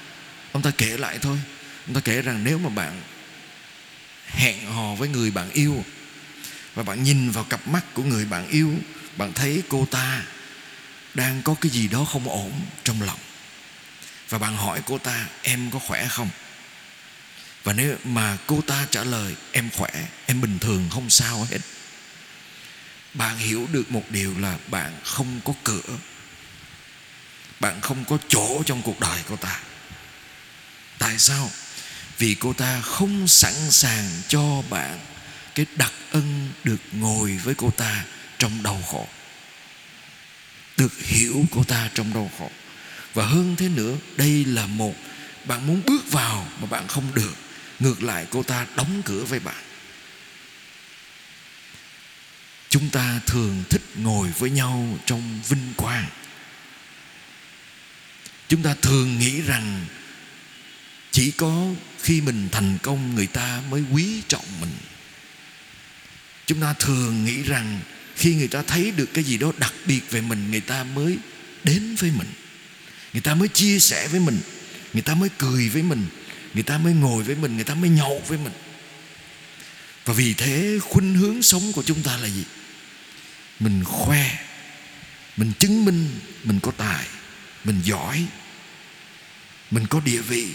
ông 0.51 0.61
ta 0.61 0.71
kể 0.77 0.97
lại 0.97 1.19
thôi. 1.21 1.37
Ông 1.85 1.95
ta 1.95 2.01
kể 2.01 2.21
rằng 2.21 2.43
nếu 2.43 2.57
mà 2.57 2.69
bạn 2.69 3.01
hẹn 4.27 4.65
hò 4.65 4.95
với 4.95 5.09
người 5.09 5.31
bạn 5.31 5.49
yêu 5.51 5.83
và 6.75 6.83
bạn 6.83 7.03
nhìn 7.03 7.31
vào 7.31 7.43
cặp 7.43 7.67
mắt 7.67 7.93
của 7.93 8.03
người 8.03 8.25
bạn 8.25 8.49
yêu, 8.49 8.73
bạn 9.17 9.33
thấy 9.33 9.63
cô 9.69 9.87
ta 9.91 10.23
đang 11.13 11.41
có 11.41 11.55
cái 11.61 11.71
gì 11.71 11.87
đó 11.87 12.05
không 12.05 12.29
ổn 12.29 12.51
trong 12.83 13.01
lòng 13.01 13.19
và 14.29 14.37
bạn 14.37 14.57
hỏi 14.57 14.81
cô 14.85 14.97
ta, 14.97 15.27
em 15.41 15.71
có 15.71 15.79
khỏe 15.79 16.07
không? 16.07 16.29
Và 17.67 17.73
nếu 17.73 17.97
mà 18.03 18.37
cô 18.47 18.61
ta 18.67 18.87
trả 18.91 19.03
lời, 19.03 19.35
em 19.51 19.69
khỏe, 19.77 20.07
em 20.25 20.41
bình 20.41 20.59
thường, 20.59 20.89
không 20.91 21.09
sao 21.09 21.47
hết. 21.51 21.57
Bạn 23.13 23.37
hiểu 23.37 23.67
được 23.71 23.91
một 23.91 24.03
điều 24.09 24.39
là 24.39 24.57
bạn 24.67 24.93
không 25.03 25.39
có 25.45 25.53
cửa. 25.63 25.97
Bạn 27.59 27.81
không 27.81 28.05
có 28.05 28.17
chỗ 28.27 28.63
trong 28.65 28.81
cuộc 28.81 28.99
đời 28.99 29.19
cô 29.29 29.35
ta. 29.35 29.59
Tại 30.99 31.17
sao? 31.17 31.51
Vì 32.17 32.35
cô 32.35 32.53
ta 32.53 32.81
không 32.81 33.27
sẵn 33.27 33.71
sàng 33.71 34.09
cho 34.27 34.63
bạn 34.69 34.99
cái 35.55 35.65
đặc 35.75 35.93
ân 36.11 36.49
được 36.63 36.81
ngồi 36.91 37.37
với 37.43 37.55
cô 37.55 37.71
ta 37.77 38.05
trong 38.37 38.63
đau 38.63 38.83
khổ. 38.91 39.07
Được 40.77 40.93
hiểu 40.97 41.45
cô 41.51 41.63
ta 41.63 41.89
trong 41.93 42.13
đau 42.13 42.31
khổ. 42.39 42.51
Và 43.13 43.25
hơn 43.25 43.55
thế 43.55 43.69
nữa, 43.69 43.95
đây 44.17 44.45
là 44.45 44.67
một, 44.67 44.95
bạn 45.45 45.67
muốn 45.67 45.81
bước 45.85 46.11
vào 46.11 46.47
mà 46.61 46.67
bạn 46.67 46.87
không 46.87 47.05
được 47.13 47.33
ngược 47.79 48.03
lại, 48.03 48.27
cô 48.29 48.43
ta 48.43 48.65
đóng 48.75 49.01
cửa 49.05 49.23
với 49.23 49.39
bạn. 49.39 49.63
Chúng 52.69 52.89
ta 52.89 53.19
thường 53.25 53.63
thích 53.69 53.81
ngồi 53.95 54.29
với 54.39 54.49
nhau 54.49 54.97
trong 55.05 55.41
vinh 55.49 55.73
quang. 55.77 56.05
Chúng 58.47 58.63
ta 58.63 58.75
thường 58.81 59.19
nghĩ 59.19 59.41
rằng 59.41 59.85
chỉ 61.11 61.31
có 61.31 61.67
khi 62.01 62.21
mình 62.21 62.49
thành 62.51 62.77
công, 62.83 63.15
người 63.15 63.27
ta 63.27 63.61
mới 63.69 63.83
quý 63.91 64.21
trọng 64.27 64.45
mình. 64.61 64.77
Chúng 66.45 66.61
ta 66.61 66.73
thường 66.73 67.25
nghĩ 67.25 67.43
rằng 67.43 67.79
khi 68.15 68.35
người 68.35 68.47
ta 68.47 68.61
thấy 68.61 68.91
được 68.91 69.09
cái 69.13 69.23
gì 69.23 69.37
đó 69.37 69.51
đặc 69.57 69.73
biệt 69.85 70.11
về 70.11 70.21
mình, 70.21 70.51
người 70.51 70.61
ta 70.61 70.83
mới 70.83 71.17
đến 71.63 71.95
với 71.95 72.11
mình. 72.11 72.27
Người 73.13 73.21
ta 73.21 73.35
mới 73.35 73.47
chia 73.47 73.79
sẻ 73.79 74.07
với 74.07 74.19
mình. 74.19 74.39
Người 74.93 75.01
ta 75.01 75.15
mới 75.15 75.29
cười 75.37 75.69
với 75.69 75.83
mình 75.83 76.05
người 76.57 76.63
ta 76.63 76.77
mới 76.77 76.93
ngồi 76.93 77.23
với 77.23 77.35
mình, 77.35 77.55
người 77.55 77.63
ta 77.63 77.73
mới 77.73 77.89
nhậu 77.89 78.23
với 78.27 78.37
mình. 78.37 78.53
Và 80.05 80.13
vì 80.13 80.33
thế, 80.33 80.79
khuynh 80.81 81.15
hướng 81.15 81.41
sống 81.41 81.71
của 81.73 81.83
chúng 81.83 82.03
ta 82.03 82.17
là 82.17 82.27
gì? 82.27 82.43
Mình 83.59 83.83
khoe, 83.83 84.39
mình 85.37 85.51
chứng 85.59 85.85
minh 85.85 86.09
mình 86.43 86.59
có 86.59 86.71
tài, 86.71 87.07
mình 87.63 87.81
giỏi, 87.83 88.25
mình 89.71 89.87
có 89.87 89.99
địa 89.99 90.21
vị, 90.21 90.47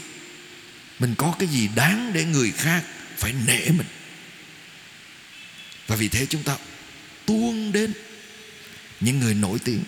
mình 0.98 1.14
có 1.18 1.34
cái 1.38 1.48
gì 1.48 1.68
đáng 1.74 2.12
để 2.12 2.24
người 2.24 2.50
khác 2.50 2.84
phải 3.16 3.32
nể 3.46 3.68
mình. 3.68 3.88
Và 5.86 5.96
vì 5.96 6.08
thế 6.08 6.26
chúng 6.26 6.42
ta 6.42 6.56
tuôn 7.26 7.72
đến 7.72 7.92
những 9.00 9.20
người 9.20 9.34
nổi 9.34 9.58
tiếng. 9.64 9.84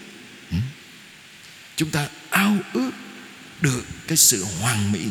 Ừ. 0.50 0.56
Chúng 1.76 1.90
ta 1.90 2.08
ao 2.30 2.56
ước 2.72 2.90
được 3.60 3.84
cái 4.06 4.16
sự 4.16 4.44
hoàn 4.44 4.92
mỹ 4.92 5.06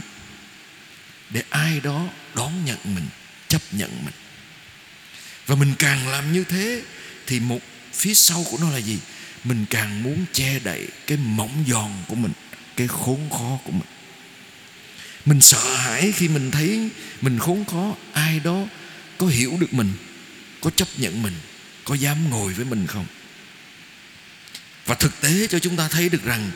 để 1.34 1.44
ai 1.50 1.80
đó 1.80 2.08
đón 2.36 2.66
nhận 2.66 2.78
mình, 2.84 3.08
chấp 3.48 3.62
nhận 3.72 4.06
mình. 4.06 4.14
Và 5.46 5.56
mình 5.56 5.74
càng 5.80 6.08
làm 6.08 6.34
như 6.34 6.44
thế, 6.44 6.82
thì 7.28 7.40
một 7.40 7.60
phía 7.94 8.14
sau 8.14 8.46
của 8.52 8.58
nó 8.62 8.70
là 8.70 8.78
gì? 8.78 9.00
Mình 9.44 9.66
càng 9.70 10.04
muốn 10.04 10.26
che 10.34 10.60
đậy 10.60 10.88
cái 11.08 11.18
mỏng 11.18 11.64
giòn 11.68 11.92
của 12.08 12.16
mình, 12.16 12.32
cái 12.76 12.88
khốn 12.88 13.30
khó 13.30 13.60
của 13.64 13.72
mình. 13.72 13.88
Mình 15.26 15.42
sợ 15.42 15.76
hãi 15.76 16.12
khi 16.12 16.28
mình 16.28 16.52
thấy 16.52 16.90
mình 17.22 17.40
khốn 17.40 17.66
khó, 17.66 17.96
ai 18.14 18.40
đó 18.40 18.64
có 19.18 19.28
hiểu 19.28 19.58
được 19.60 19.74
mình, 19.74 19.94
có 20.62 20.70
chấp 20.70 20.88
nhận 20.98 21.24
mình, 21.24 21.34
có 21.84 21.96
dám 21.96 22.30
ngồi 22.30 22.54
với 22.54 22.66
mình 22.66 22.88
không? 22.88 23.06
Và 24.86 24.96
thực 24.96 25.22
tế 25.22 25.48
cho 25.48 25.60
chúng 25.60 25.76
ta 25.76 25.88
thấy 25.88 26.10
được 26.10 26.24
rằng 26.24 26.52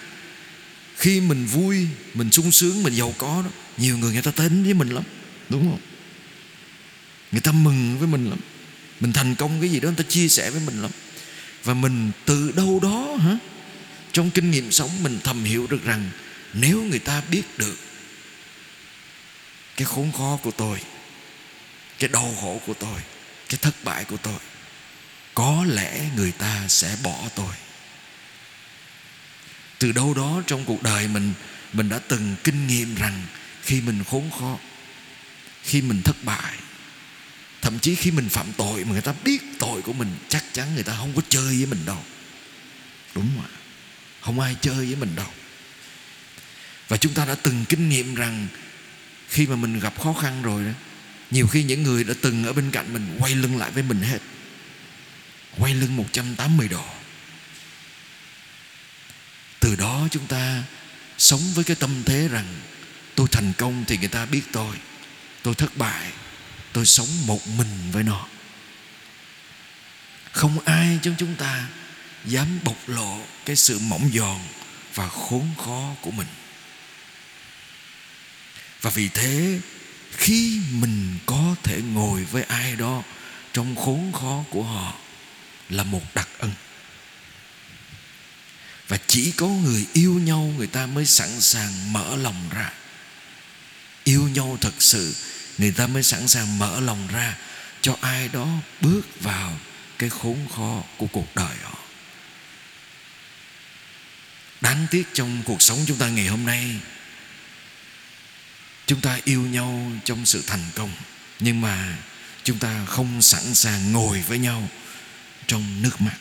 khi 0.98 1.22
mình 1.22 1.46
vui, 1.46 1.88
mình 2.14 2.32
sung 2.32 2.52
sướng, 2.52 2.84
mình 2.84 2.94
giàu 2.94 3.14
có 3.18 3.42
đó, 3.46 3.52
nhiều 3.78 3.98
người 3.98 4.14
người 4.14 4.22
ta 4.22 4.32
đến 4.38 4.64
với 4.64 4.74
mình 4.74 4.90
lắm, 4.90 5.04
đúng 5.50 5.72
không? 5.72 5.80
Người 7.32 7.42
ta 7.42 7.52
mừng 7.52 8.00
với 8.00 8.08
mình 8.08 8.30
lắm. 8.30 8.40
Mình 9.00 9.14
thành 9.14 9.36
công 9.36 9.62
cái 9.62 9.70
gì 9.70 9.80
đó, 9.80 9.86
người 9.88 9.96
ta 9.96 10.04
chia 10.10 10.28
sẻ 10.28 10.50
với 10.50 10.62
mình 10.66 10.82
lắm. 10.82 10.92
Và 11.64 11.74
mình 11.74 12.12
từ 12.26 12.52
đâu 12.52 12.80
đó 12.84 13.16
hả? 13.16 13.38
Trong 14.12 14.32
kinh 14.32 14.52
nghiệm 14.52 14.72
sống, 14.72 15.04
mình 15.04 15.20
thầm 15.24 15.44
hiểu 15.44 15.68
được 15.68 15.84
rằng 15.84 16.10
nếu 16.54 16.84
người 16.84 17.00
ta 17.00 17.22
biết 17.32 17.44
được 17.58 17.78
cái 19.76 19.86
khốn 19.86 20.12
khó 20.12 20.40
của 20.44 20.52
tôi, 20.52 20.80
cái 22.00 22.08
đau 22.08 22.36
khổ 22.42 22.62
của 22.68 22.74
tôi, 22.74 23.02
cái 23.50 23.58
thất 23.62 23.84
bại 23.84 24.04
của 24.04 24.18
tôi, 24.18 24.40
có 25.34 25.66
lẽ 25.68 26.10
người 26.16 26.32
ta 26.32 26.66
sẽ 26.68 26.98
bỏ 27.04 27.30
tôi 27.36 27.54
từ 29.80 29.92
đâu 29.92 30.14
đó 30.14 30.42
trong 30.48 30.66
cuộc 30.66 30.84
đời 30.84 31.08
mình 31.08 31.34
mình 31.74 31.90
đã 31.90 32.00
từng 32.08 32.36
kinh 32.44 32.68
nghiệm 32.68 32.96
rằng 32.96 33.24
khi 33.64 33.82
mình 33.82 34.04
khốn 34.04 34.30
khó, 34.40 34.58
khi 35.64 35.82
mình 35.82 36.02
thất 36.02 36.16
bại, 36.24 36.54
thậm 37.62 37.80
chí 37.80 37.96
khi 37.96 38.12
mình 38.12 38.30
phạm 38.30 38.54
tội 38.58 38.86
mà 38.86 38.92
người 38.92 39.02
ta 39.02 39.14
biết 39.24 39.42
tội 39.60 39.82
của 39.82 39.94
mình, 39.94 40.16
chắc 40.30 40.44
chắn 40.54 40.76
người 40.76 40.84
ta 40.84 40.96
không 40.98 41.14
có 41.16 41.22
chơi 41.30 41.46
với 41.46 41.66
mình 41.66 41.86
đâu. 41.86 42.04
Đúng 43.16 43.30
không 43.36 43.46
ạ? 43.46 43.50
Không 44.22 44.40
ai 44.40 44.56
chơi 44.62 44.76
với 44.76 44.96
mình 44.96 45.16
đâu. 45.16 45.28
Và 46.88 46.98
chúng 46.98 47.14
ta 47.14 47.26
đã 47.26 47.36
từng 47.36 47.66
kinh 47.70 47.90
nghiệm 47.90 48.16
rằng 48.16 48.48
khi 49.30 49.48
mà 49.48 49.56
mình 49.56 49.80
gặp 49.80 50.02
khó 50.02 50.14
khăn 50.14 50.42
rồi 50.42 50.64
đó, 50.64 50.72
nhiều 51.32 51.48
khi 51.48 51.64
những 51.64 51.84
người 51.84 52.04
đã 52.04 52.14
từng 52.22 52.44
ở 52.44 52.54
bên 52.54 52.72
cạnh 52.72 52.94
mình 52.94 53.18
quay 53.20 53.36
lưng 53.36 53.58
lại 53.58 53.72
với 53.72 53.84
mình 53.84 54.02
hết. 54.02 54.20
Quay 55.58 55.74
lưng 55.74 55.96
180 55.96 56.68
độ 56.68 56.86
từ 59.68 59.76
đó 59.76 60.08
chúng 60.12 60.28
ta 60.28 60.64
sống 61.18 61.42
với 61.54 61.64
cái 61.64 61.76
tâm 61.76 62.04
thế 62.06 62.28
rằng, 62.28 62.46
tôi 63.16 63.28
thành 63.32 63.54
công 63.58 63.86
thì 63.88 63.98
người 63.98 64.08
ta 64.08 64.26
biết 64.26 64.42
tôi. 64.52 64.76
Tôi 65.44 65.56
thất 65.56 65.78
bại, 65.78 66.12
tôi 66.74 66.86
sống 66.86 67.08
một 67.26 67.48
mình 67.48 67.92
với 67.92 68.04
nó. 68.04 68.28
Không 70.32 70.60
ai 70.60 71.00
trong 71.02 71.16
chúng 71.18 71.36
ta 71.36 71.68
dám 72.26 72.60
bộc 72.64 72.90
lộ 72.90 73.22
cái 73.46 73.56
sự 73.56 73.80
mỏng 73.80 74.10
giòn 74.14 74.40
và 74.94 75.10
khốn 75.10 75.48
khó 75.66 75.96
của 76.02 76.12
mình. 76.12 76.28
Và 78.82 78.90
vì 78.90 79.10
thế, 79.10 79.60
khi 80.12 80.62
mình 80.72 81.18
có 81.26 81.56
thể 81.64 81.82
ngồi 81.82 82.24
với 82.24 82.44
ai 82.44 82.76
đó 82.76 83.04
trong 83.54 83.76
khốn 83.76 84.12
khó 84.14 84.44
của 84.50 84.64
họ 84.64 84.94
là 85.70 85.84
một 85.84 86.16
đặc 86.16 86.30
ân 86.40 86.52
và 88.88 88.98
chỉ 89.08 89.32
có 89.32 89.48
người 89.48 89.86
yêu 89.94 90.14
nhau 90.14 90.54
người 90.58 90.68
ta 90.68 90.86
mới 90.86 91.06
sẵn 91.06 91.42
sàng 91.42 91.94
mở 91.94 92.16
lòng 92.16 92.50
ra. 92.52 92.72
Yêu 94.04 94.28
nhau 94.28 94.58
thật 94.62 94.74
sự, 94.80 95.16
người 95.58 95.72
ta 95.72 95.88
mới 95.88 96.04
sẵn 96.04 96.28
sàng 96.28 96.60
mở 96.60 96.80
lòng 96.80 97.08
ra 97.08 97.38
cho 97.82 97.98
ai 98.02 98.28
đó 98.28 98.48
bước 98.82 99.22
vào 99.22 99.58
cái 99.98 100.10
khốn 100.10 100.38
khó 100.56 100.84
của 100.98 101.08
cuộc 101.08 101.36
đời 101.36 101.56
họ. 101.64 101.78
Đáng 104.62 104.88
tiếc 104.92 105.08
trong 105.14 105.42
cuộc 105.46 105.62
sống 105.62 105.80
chúng 105.88 105.98
ta 105.98 106.10
ngày 106.10 106.28
hôm 106.28 106.46
nay, 106.46 106.76
chúng 108.86 109.02
ta 109.02 109.20
yêu 109.24 109.42
nhau 109.42 109.92
trong 110.04 110.26
sự 110.26 110.44
thành 110.48 110.66
công, 110.76 110.92
nhưng 111.40 111.62
mà 111.62 111.98
chúng 112.44 112.60
ta 112.60 112.86
không 112.86 113.22
sẵn 113.22 113.56
sàng 113.56 113.92
ngồi 113.92 114.22
với 114.22 114.40
nhau 114.40 114.70
trong 115.48 115.82
nước 115.82 116.02
mắt 116.02 116.16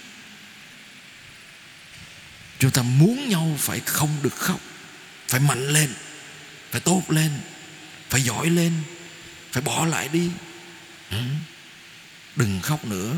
chúng 2.59 2.71
ta 2.71 2.83
muốn 2.83 3.29
nhau 3.29 3.57
phải 3.59 3.81
không 3.81 4.17
được 4.23 4.37
khóc, 4.37 4.61
phải 5.29 5.41
mạnh 5.41 5.69
lên, 5.69 5.91
phải 6.71 6.81
tốt 6.81 7.03
lên, 7.09 7.31
phải 8.11 8.23
giỏi 8.23 8.51
lên, 8.51 8.73
phải 9.53 9.63
bỏ 9.63 9.87
lại 9.87 10.09
đi. 10.09 10.31
Ừ. 11.11 11.23
Đừng 12.37 12.61
khóc 12.63 12.85
nữa. 12.85 13.15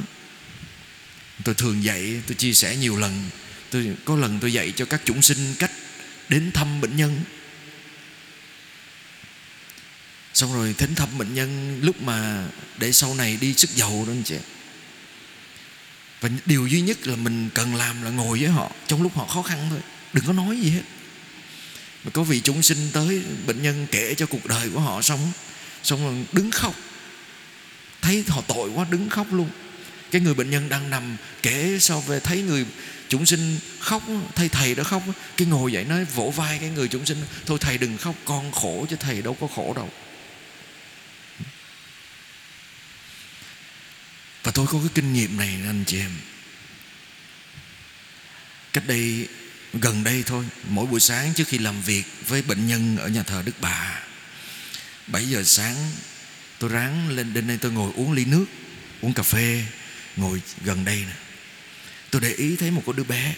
Tôi 1.45 1.54
thường 1.54 1.85
dạy, 1.85 2.23
tôi 2.26 2.35
chia 2.35 2.52
sẻ 2.52 2.76
nhiều 2.76 2.97
lần. 2.97 3.30
Tôi, 3.71 3.97
có 4.04 4.16
lần 4.16 4.38
tôi 4.40 4.52
dạy 4.52 4.73
cho 4.76 4.85
các 4.85 5.00
chúng 5.04 5.23
sinh 5.23 5.54
cách 5.59 5.73
đến 6.28 6.50
thăm 6.52 6.80
bệnh 6.80 6.97
nhân. 6.97 7.21
Xong 10.35 10.54
rồi 10.54 10.75
thính 10.78 10.95
thăm 10.95 11.18
bệnh 11.18 11.35
nhân, 11.35 11.80
lúc 11.83 12.02
mà 12.02 12.47
để 12.78 12.92
sau 12.92 13.14
này 13.14 13.38
đi 13.40 13.54
sức 13.54 13.71
giàu 13.71 14.04
đó 14.07 14.12
anh 14.12 14.23
chị 14.25 14.37
và 16.20 16.28
điều 16.46 16.66
duy 16.66 16.80
nhất 16.80 17.06
là 17.06 17.16
mình 17.16 17.48
cần 17.54 17.75
làm 17.75 18.02
là 18.02 18.10
ngồi 18.10 18.38
với 18.38 18.48
họ, 18.48 18.70
trong 18.87 19.02
lúc 19.02 19.14
họ 19.14 19.26
khó 19.26 19.42
khăn 19.42 19.66
thôi, 19.70 19.80
đừng 20.12 20.25
có 20.26 20.32
nói 20.32 20.60
gì 20.60 20.70
hết. 20.70 20.82
Mà 22.04 22.10
có 22.10 22.22
vị 22.22 22.40
chúng 22.44 22.62
sinh 22.62 22.78
tới, 22.92 23.22
bệnh 23.46 23.62
nhân 23.62 23.87
kể 23.90 24.14
cho 24.14 24.26
cuộc 24.26 24.46
đời 24.46 24.70
của 24.75 24.80
họ 24.80 25.02
xong 25.02 25.32
xong 25.82 26.04
rồi 26.04 26.26
đứng 26.32 26.50
khóc. 26.50 26.75
Thấy 28.02 28.25
họ 28.28 28.42
tội 28.48 28.70
quá, 28.70 28.87
đứng 28.90 29.08
khóc 29.08 29.26
luôn. 29.32 29.48
Cái 30.10 30.20
người 30.20 30.34
bệnh 30.34 30.50
nhân 30.50 30.68
đang 30.68 30.90
nằm 30.90 31.16
kể 31.42 31.78
so 31.80 32.00
về 32.00 32.20
thấy 32.20 32.42
người 32.42 32.66
chúng 33.08 33.26
sinh 33.26 33.58
khóc 33.80 34.02
thầy 34.34 34.48
thầy 34.48 34.75
đã 34.75 34.82
khóc, 34.82 35.02
cái 35.37 35.48
ngồi 35.48 35.72
dậy 35.72 35.84
nói 35.84 36.04
vỗ 36.04 36.32
vai 36.37 36.58
cái 36.58 36.70
người 36.70 36.88
chúng 36.88 37.06
sinh, 37.06 37.18
thôi 37.46 37.58
thầy 37.60 37.78
đừng 37.78 37.98
khóc, 37.98 38.14
con 38.25 38.52
khổ 38.52 38.87
chứ 38.90 38.96
thầy 39.00 39.22
đâu 39.22 39.37
có 39.40 39.46
khổ 39.46 39.72
đâu. 39.76 39.90
Và 44.42 44.52
tôi 44.52 44.66
có 44.66 44.78
cái 44.78 44.90
kinh 44.95 45.12
nghiệm 45.12 45.37
này, 45.37 45.59
anh 45.66 45.85
chị 45.87 45.99
em. 45.99 46.11
Cách 48.73 48.87
đây, 48.87 49.28
gần 49.73 50.04
đây 50.04 50.23
thôi, 50.26 50.45
mỗi 50.68 50.87
buổi 50.87 51.00
sáng 51.00 51.35
trước 51.35 51.49
khi 51.49 51.59
làm 51.59 51.83
việc 51.83 52.04
với 52.26 52.42
bệnh 52.42 52.66
nhân 52.66 52.97
ở 52.97 53.09
nhà 53.09 53.23
thờ 53.23 53.42
Đức 53.47 53.61
Bà 53.61 54.00
7 55.07 55.28
giờ 55.28 55.42
sáng, 55.42 55.76
tôi 56.59 56.71
ráng 56.71 57.09
lên, 57.09 57.35
đến 57.35 57.47
đây 57.47 57.59
tôi 57.59 57.73
ngồi 57.73 57.92
uống 57.97 58.12
ly 58.12 58.25
nước, 58.25 58.47
uống 59.00 59.14
cà 59.14 59.23
phê, 59.23 59.64
ngồi 60.16 60.42
gần 60.64 60.85
đây 60.85 60.97
nè. 60.97 61.14
Tôi 62.11 62.21
để 62.21 62.33
ý 62.33 62.57
thấy 62.57 62.71
một 62.71 62.83
cô 62.87 62.92
đứa 62.92 63.04
bé, 63.04 63.35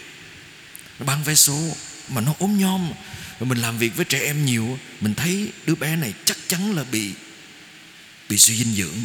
nó 0.98 1.06
bán 1.06 1.22
vé 1.24 1.34
số, 1.34 1.76
mà 2.08 2.20
nó 2.20 2.34
ốm 2.38 2.58
nhom. 2.58 2.92
Rồi 3.40 3.48
mình 3.48 3.58
làm 3.58 3.78
việc 3.78 3.96
với 3.96 4.04
trẻ 4.04 4.20
em 4.20 4.46
nhiều, 4.46 4.78
mình 5.00 5.14
thấy 5.14 5.52
đứa 5.66 5.74
bé 5.74 5.96
này 5.96 6.14
chắc 6.24 6.36
chắn 6.48 6.76
là 6.76 6.84
bị 6.84 7.12
bị 8.28 8.38
suy 8.38 8.56
dinh 8.56 8.74
dưỡng 8.74 9.02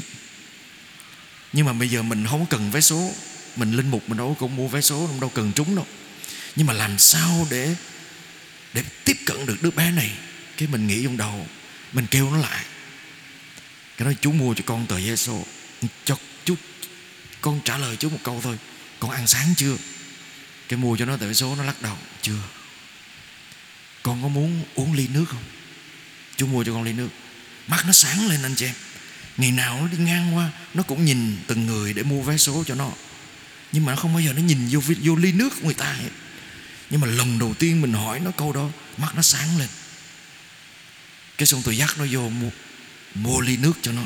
nhưng 1.55 1.65
mà 1.65 1.73
bây 1.73 1.89
giờ 1.89 2.03
mình 2.03 2.25
không 2.27 2.45
cần 2.45 2.71
vé 2.71 2.81
số. 2.81 3.13
Mình 3.55 3.71
linh 3.71 3.91
mục 3.91 4.09
mình 4.09 4.17
đâu 4.17 4.37
có 4.39 4.47
mua 4.47 4.67
vé 4.67 4.81
số 4.81 5.09
đâu 5.21 5.31
cần 5.35 5.51
trúng 5.55 5.75
đâu. 5.75 5.85
Nhưng 6.55 6.67
mà 6.67 6.73
làm 6.73 6.99
sao 6.99 7.47
để 7.49 7.75
để 8.73 8.83
tiếp 9.05 9.17
cận 9.25 9.45
được 9.45 9.57
đứa 9.61 9.71
bé 9.71 9.91
này? 9.91 10.11
Cái 10.57 10.67
mình 10.67 10.87
nghĩ 10.87 11.03
trong 11.03 11.17
đầu, 11.17 11.47
mình 11.93 12.07
kêu 12.11 12.31
nó 12.31 12.37
lại. 12.37 12.65
Cái 13.97 14.05
nói 14.05 14.15
chú 14.21 14.31
mua 14.31 14.53
cho 14.53 14.63
con 14.65 14.87
tờ 14.87 14.95
vé 14.95 15.15
số 15.15 15.45
cho 16.05 16.17
chú 16.45 16.55
con 17.41 17.59
trả 17.65 17.77
lời 17.77 17.95
chú 17.95 18.09
một 18.09 18.19
câu 18.23 18.41
thôi. 18.43 18.57
Con 18.99 19.11
ăn 19.11 19.27
sáng 19.27 19.53
chưa? 19.57 19.75
Cái 20.67 20.79
mua 20.79 20.97
cho 20.97 21.05
nó 21.05 21.17
tờ 21.17 21.27
vé 21.27 21.33
số, 21.33 21.55
nó 21.55 21.63
lắc 21.63 21.81
đầu. 21.81 21.97
Chưa. 22.21 22.41
Con 24.03 24.21
có 24.21 24.27
muốn 24.27 24.63
uống 24.75 24.93
ly 24.93 25.07
nước 25.07 25.25
không? 25.29 25.43
Chú 26.37 26.47
mua 26.47 26.63
cho 26.63 26.73
con 26.73 26.83
ly 26.83 26.93
nước. 26.93 27.09
Mắt 27.67 27.83
nó 27.85 27.91
sáng 27.91 28.27
lên 28.27 28.43
anh 28.43 28.55
chị 28.55 28.65
em 28.65 28.75
ngày 29.37 29.51
nào 29.51 29.81
nó 29.81 29.87
đi 29.87 29.97
ngang 29.97 30.35
qua 30.35 30.51
nó 30.73 30.83
cũng 30.83 31.05
nhìn 31.05 31.37
từng 31.47 31.65
người 31.65 31.93
để 31.93 32.03
mua 32.03 32.21
vé 32.21 32.37
số 32.37 32.63
cho 32.67 32.75
nó. 32.75 32.91
Nhưng 33.71 33.85
mà 33.85 33.91
nó 33.91 34.01
không 34.01 34.13
bao 34.13 34.21
giờ 34.21 34.33
nó 34.33 34.41
nhìn 34.41 34.67
vô 34.69 34.79
vô 35.03 35.15
ly 35.15 35.31
nước 35.31 35.49
của 35.49 35.65
người 35.65 35.73
ta 35.73 35.93
hết. 35.93 36.09
Nhưng 36.89 37.01
mà 37.01 37.07
lần 37.07 37.39
đầu 37.39 37.53
tiên 37.53 37.81
mình 37.81 37.93
hỏi 37.93 38.19
nó 38.19 38.31
câu 38.31 38.53
đó 38.53 38.69
mắt 38.97 39.15
nó 39.15 39.21
sáng 39.21 39.57
lên. 39.59 39.69
Cái 41.37 41.45
xong 41.45 41.61
tôi 41.65 41.77
dắt 41.77 41.95
nó 41.97 42.05
vô 42.11 42.29
mua, 42.29 42.49
mua 43.15 43.39
ly 43.41 43.57
nước 43.57 43.73
cho 43.81 43.91
nó. 43.91 44.01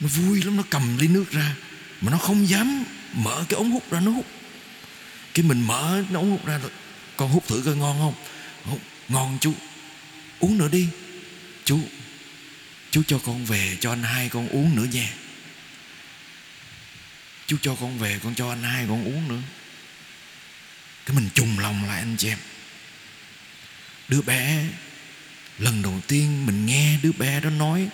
Nó 0.00 0.08
vui 0.08 0.42
lắm 0.42 0.56
nó 0.56 0.62
cầm 0.70 0.98
ly 0.98 1.08
nước 1.08 1.30
ra 1.30 1.54
mà 2.00 2.12
nó 2.12 2.18
không 2.18 2.48
dám 2.48 2.84
mở 3.12 3.44
cái 3.48 3.56
ống 3.56 3.70
hút 3.70 3.90
ra 3.90 4.00
nó 4.00 4.10
hút. 4.10 4.26
Cái 5.34 5.44
mình 5.44 5.62
mở 5.62 6.02
nó 6.10 6.20
ống 6.20 6.30
hút 6.30 6.46
ra 6.46 6.60
con 7.16 7.30
hút 7.30 7.48
thử 7.48 7.62
coi 7.64 7.76
ngon 7.76 7.98
không? 7.98 8.14
Ngon 9.08 9.38
chú. 9.40 9.52
Uống 10.40 10.58
nữa 10.58 10.68
đi 10.68 10.88
chú 11.64 11.80
chú 12.90 13.02
cho 13.06 13.18
con 13.18 13.44
về 13.44 13.76
cho 13.80 13.92
anh 13.92 14.02
hai 14.02 14.28
con 14.28 14.48
uống 14.48 14.76
nữa 14.76 14.86
nha. 14.92 15.08
Chú 17.46 17.56
cho 17.62 17.74
con 17.74 17.98
về 17.98 18.18
con 18.22 18.34
cho 18.34 18.48
anh 18.48 18.62
hai 18.62 18.84
con 18.88 19.04
uống 19.04 19.28
nữa. 19.28 19.42
Cái 21.06 21.16
mình 21.16 21.28
trùng 21.34 21.58
lòng 21.58 21.84
lại 21.84 21.98
anh 21.98 22.16
chị 22.16 22.28
em. 22.28 22.38
Đứa 24.08 24.22
bé, 24.22 24.64
lần 25.58 25.82
đầu 25.82 26.00
tiên 26.06 26.46
mình 26.46 26.66
nghe 26.66 26.98
đứa 27.02 27.12
bé 27.12 27.40
đó 27.40 27.50
nói, 27.50 27.88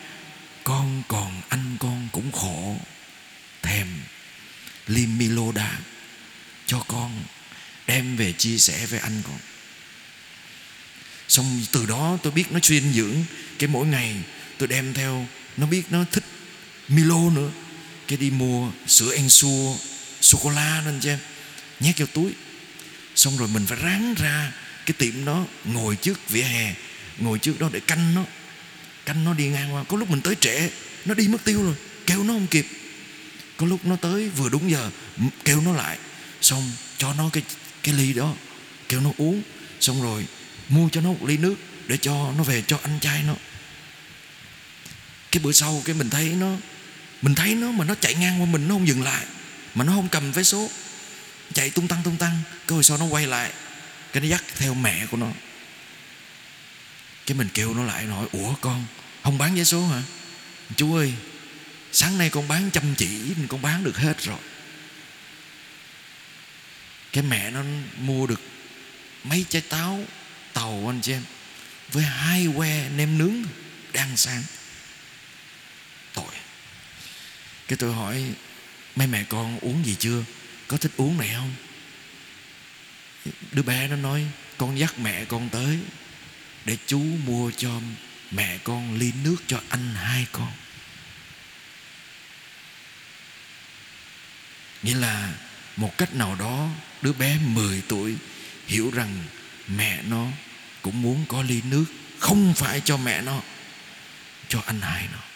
con 0.65 1.03
còn 1.09 1.43
anh 1.49 1.77
con 1.81 2.09
cũng 2.13 2.33
khổ. 2.33 2.77
Thèm. 3.63 3.89
Lim 4.87 5.19
miloda, 5.19 5.79
cho 6.67 6.85
con 6.89 7.25
đem 7.87 8.17
về 8.17 8.33
chia 8.33 8.59
sẻ 8.59 8.87
với 8.87 8.99
anh 8.99 9.23
con. 9.23 9.39
Xong 11.29 11.61
từ 11.73 11.87
đó 11.87 12.19
tôi 12.23 12.33
biết 12.33 12.53
nó 12.53 12.59
chuyên 12.59 12.93
dưỡng. 12.93 13.25
Cái 13.59 13.69
mỗi 13.69 13.87
ngày 13.87 14.17
tôi 14.63 14.69
đem 14.69 14.95
theo, 14.95 15.27
nó 15.57 15.67
biết 15.67 15.83
nó 15.91 16.05
thích 16.13 16.25
Milo 16.89 17.31
nữa. 17.31 17.51
Cái 18.09 18.19
đi 18.19 18.31
mua 18.31 18.71
sữa 18.87 19.13
Ensure 19.15 19.79
sô 20.21 20.39
cô 20.43 20.51
la 20.51 20.83
nên 20.85 21.01
cho 21.01 21.11
em. 21.11 21.19
Nhét 21.81 21.99
vào 21.99 22.07
túi. 22.07 22.33
Xong 23.15 23.37
rồi 23.37 23.49
mình 23.49 23.67
phải 23.67 23.79
ráng 23.83 24.15
ra 24.15 24.53
cái 24.87 24.95
tiệm 24.99 25.25
đó, 25.25 25.45
ngồi 25.65 25.97
trước 25.97 26.29
vỉa 26.29 26.43
hè, 26.43 26.75
ngồi 27.19 27.39
trước 27.39 27.61
đó 27.61 27.71
để 27.73 27.81
canh 27.81 28.15
nó. 28.15 28.25
Canh 29.07 29.25
nó 29.25 29.35
đi 29.35 29.49
ngang 29.49 29.75
qua. 29.75 29.85
Có 29.85 29.97
lúc 29.97 30.11
mình 30.11 30.21
tới 30.21 30.35
trễ, 30.41 30.71
nó 31.05 31.15
đi 31.15 31.29
mất 31.29 31.45
tiêu 31.45 31.63
rồi. 31.63 31.75
Kêu 32.07 32.25
nó 32.25 32.33
không 32.33 32.47
kịp. 32.47 32.67
Có 33.57 33.67
lúc 33.67 33.85
nó 33.85 33.97
tới 33.97 34.29
vừa 34.29 34.49
đúng 34.49 34.71
giờ 34.71 34.91
kêu 35.45 35.61
nó 35.61 35.73
lại. 35.73 35.99
Xong 36.41 36.73
cho 36.99 37.15
nó 37.15 37.31
cái 37.33 37.43
cái 37.83 37.95
ly 37.95 38.13
đó, 38.13 38.35
kêu 38.89 39.01
nó 39.01 39.11
uống. 39.17 39.43
Xong 39.81 40.03
rồi 40.03 40.27
mua 40.69 40.89
cho 40.89 41.01
nó 41.01 41.09
một 41.09 41.27
ly 41.27 41.37
nước 41.37 41.55
để 41.87 41.97
cho 41.97 42.33
nó 42.39 42.45
về 42.45 42.63
cho 42.67 42.79
anh 42.83 42.99
trai 43.01 43.23
nó 43.23 43.35
cái 45.33 45.41
bữa 45.43 45.53
sau 45.53 45.83
cái 45.85 45.95
mình 45.95 46.11
thấy 46.11 46.29
nó, 46.29 46.57
mình 47.23 47.35
thấy 47.35 47.55
nó 47.55 47.73
mà 47.73 47.85
nó 47.85 47.95
chạy 47.95 48.15
ngang 48.15 48.41
qua 48.41 48.47
mình, 48.47 48.69
nó 48.69 48.75
không 48.75 48.89
dừng 48.89 49.03
lại, 49.03 49.27
mà 49.75 49.85
nó 49.85 49.93
không 49.93 50.09
cầm 50.09 50.33
vé 50.33 50.43
số. 50.43 50.71
Chạy 51.53 51.71
tung 51.71 51.89
tăng 51.89 52.03
tung 52.03 52.17
tăng, 52.17 52.41
cái 52.69 52.75
hồi 52.75 52.85
sau 52.85 52.99
nó 52.99 53.05
quay 53.05 53.27
lại, 53.27 53.53
cái 54.13 54.21
nó 54.21 54.29
dắt 54.29 54.45
theo 54.57 54.75
mẹ 54.75 55.07
của 55.07 55.17
nó. 55.17 55.29
Cái 57.27 57.37
mình 57.37 57.49
kêu 57.55 57.75
nó 57.75 57.85
lại 57.85 58.05
nói, 58.05 58.27
ủa 58.33 58.55
con, 58.61 58.85
không 59.23 59.39
bán 59.39 59.55
vé 59.55 59.65
số 59.65 59.87
hả? 59.87 60.03
Chú 60.77 60.95
ơi, 60.97 61.13
sáng 61.93 62.19
nay 62.19 62.31
con 62.31 62.49
bán 62.49 62.71
chăm 62.71 62.95
chỉ, 62.95 63.09
mình 63.09 63.49
con 63.49 63.63
bán 63.63 63.85
được 63.85 63.97
hết 63.97 64.23
rồi. 64.23 64.39
Cái 67.13 67.23
mẹ 67.23 67.51
nó 67.51 67.63
mua 67.99 68.27
được 68.27 68.41
mấy 69.25 69.45
trái 69.49 69.63
táo 69.63 70.05
tàu 70.53 70.91
anh 70.91 71.01
chị 71.01 71.13
em, 71.13 71.23
với 71.93 72.05
hai 72.05 72.49
que 72.57 72.89
nem 72.89 73.19
nướng 73.19 73.35
đang 73.93 74.17
sáng 74.17 74.43
tội 76.15 76.35
cái 77.69 77.77
tôi 77.77 77.95
hỏi, 77.95 78.25
mấy 78.97 79.07
mẹ 79.07 79.25
con 79.25 79.59
uống 79.59 79.87
gì 79.87 79.97
chưa? 79.99 80.25
Có 80.69 80.77
thích 80.77 80.93
uống 80.97 81.19
này 81.19 81.31
không? 81.35 81.55
Đứa 83.53 83.63
bé 83.63 83.89
nó 83.89 83.97
nói, 83.97 84.27
con 84.59 84.79
dắt 84.79 84.99
mẹ 84.99 85.25
con 85.25 85.49
tới 85.49 85.79
để 86.65 86.77
chú 86.87 87.01
mua 87.01 87.51
cho 87.51 87.81
mẹ 88.31 88.59
con 88.59 88.99
ly 88.99 89.13
nước 89.25 89.37
cho 89.47 89.61
anh 89.69 89.95
hai 89.95 90.27
con. 90.33 90.53
Nghĩa 94.83 94.95
là 94.95 95.35
một 95.77 95.99
cách 95.99 96.15
nào 96.15 96.35
đó, 96.35 96.69
đứa 97.03 97.13
bé 97.13 97.39
10 97.39 97.83
tuổi 97.89 98.17
hiểu 98.67 98.91
rằng 98.91 99.25
mẹ 99.69 100.03
nó 100.03 100.27
cũng 100.83 101.03
muốn 101.03 101.25
có 101.29 101.43
ly 101.43 101.61
nước 101.71 101.85
không 102.19 102.55
phải 102.55 102.81
cho 102.85 102.97
mẹ 102.97 103.23
nó, 103.23 103.41
cho 104.49 104.63
anh 104.67 104.81
hai 104.81 105.09
nó 105.13 105.32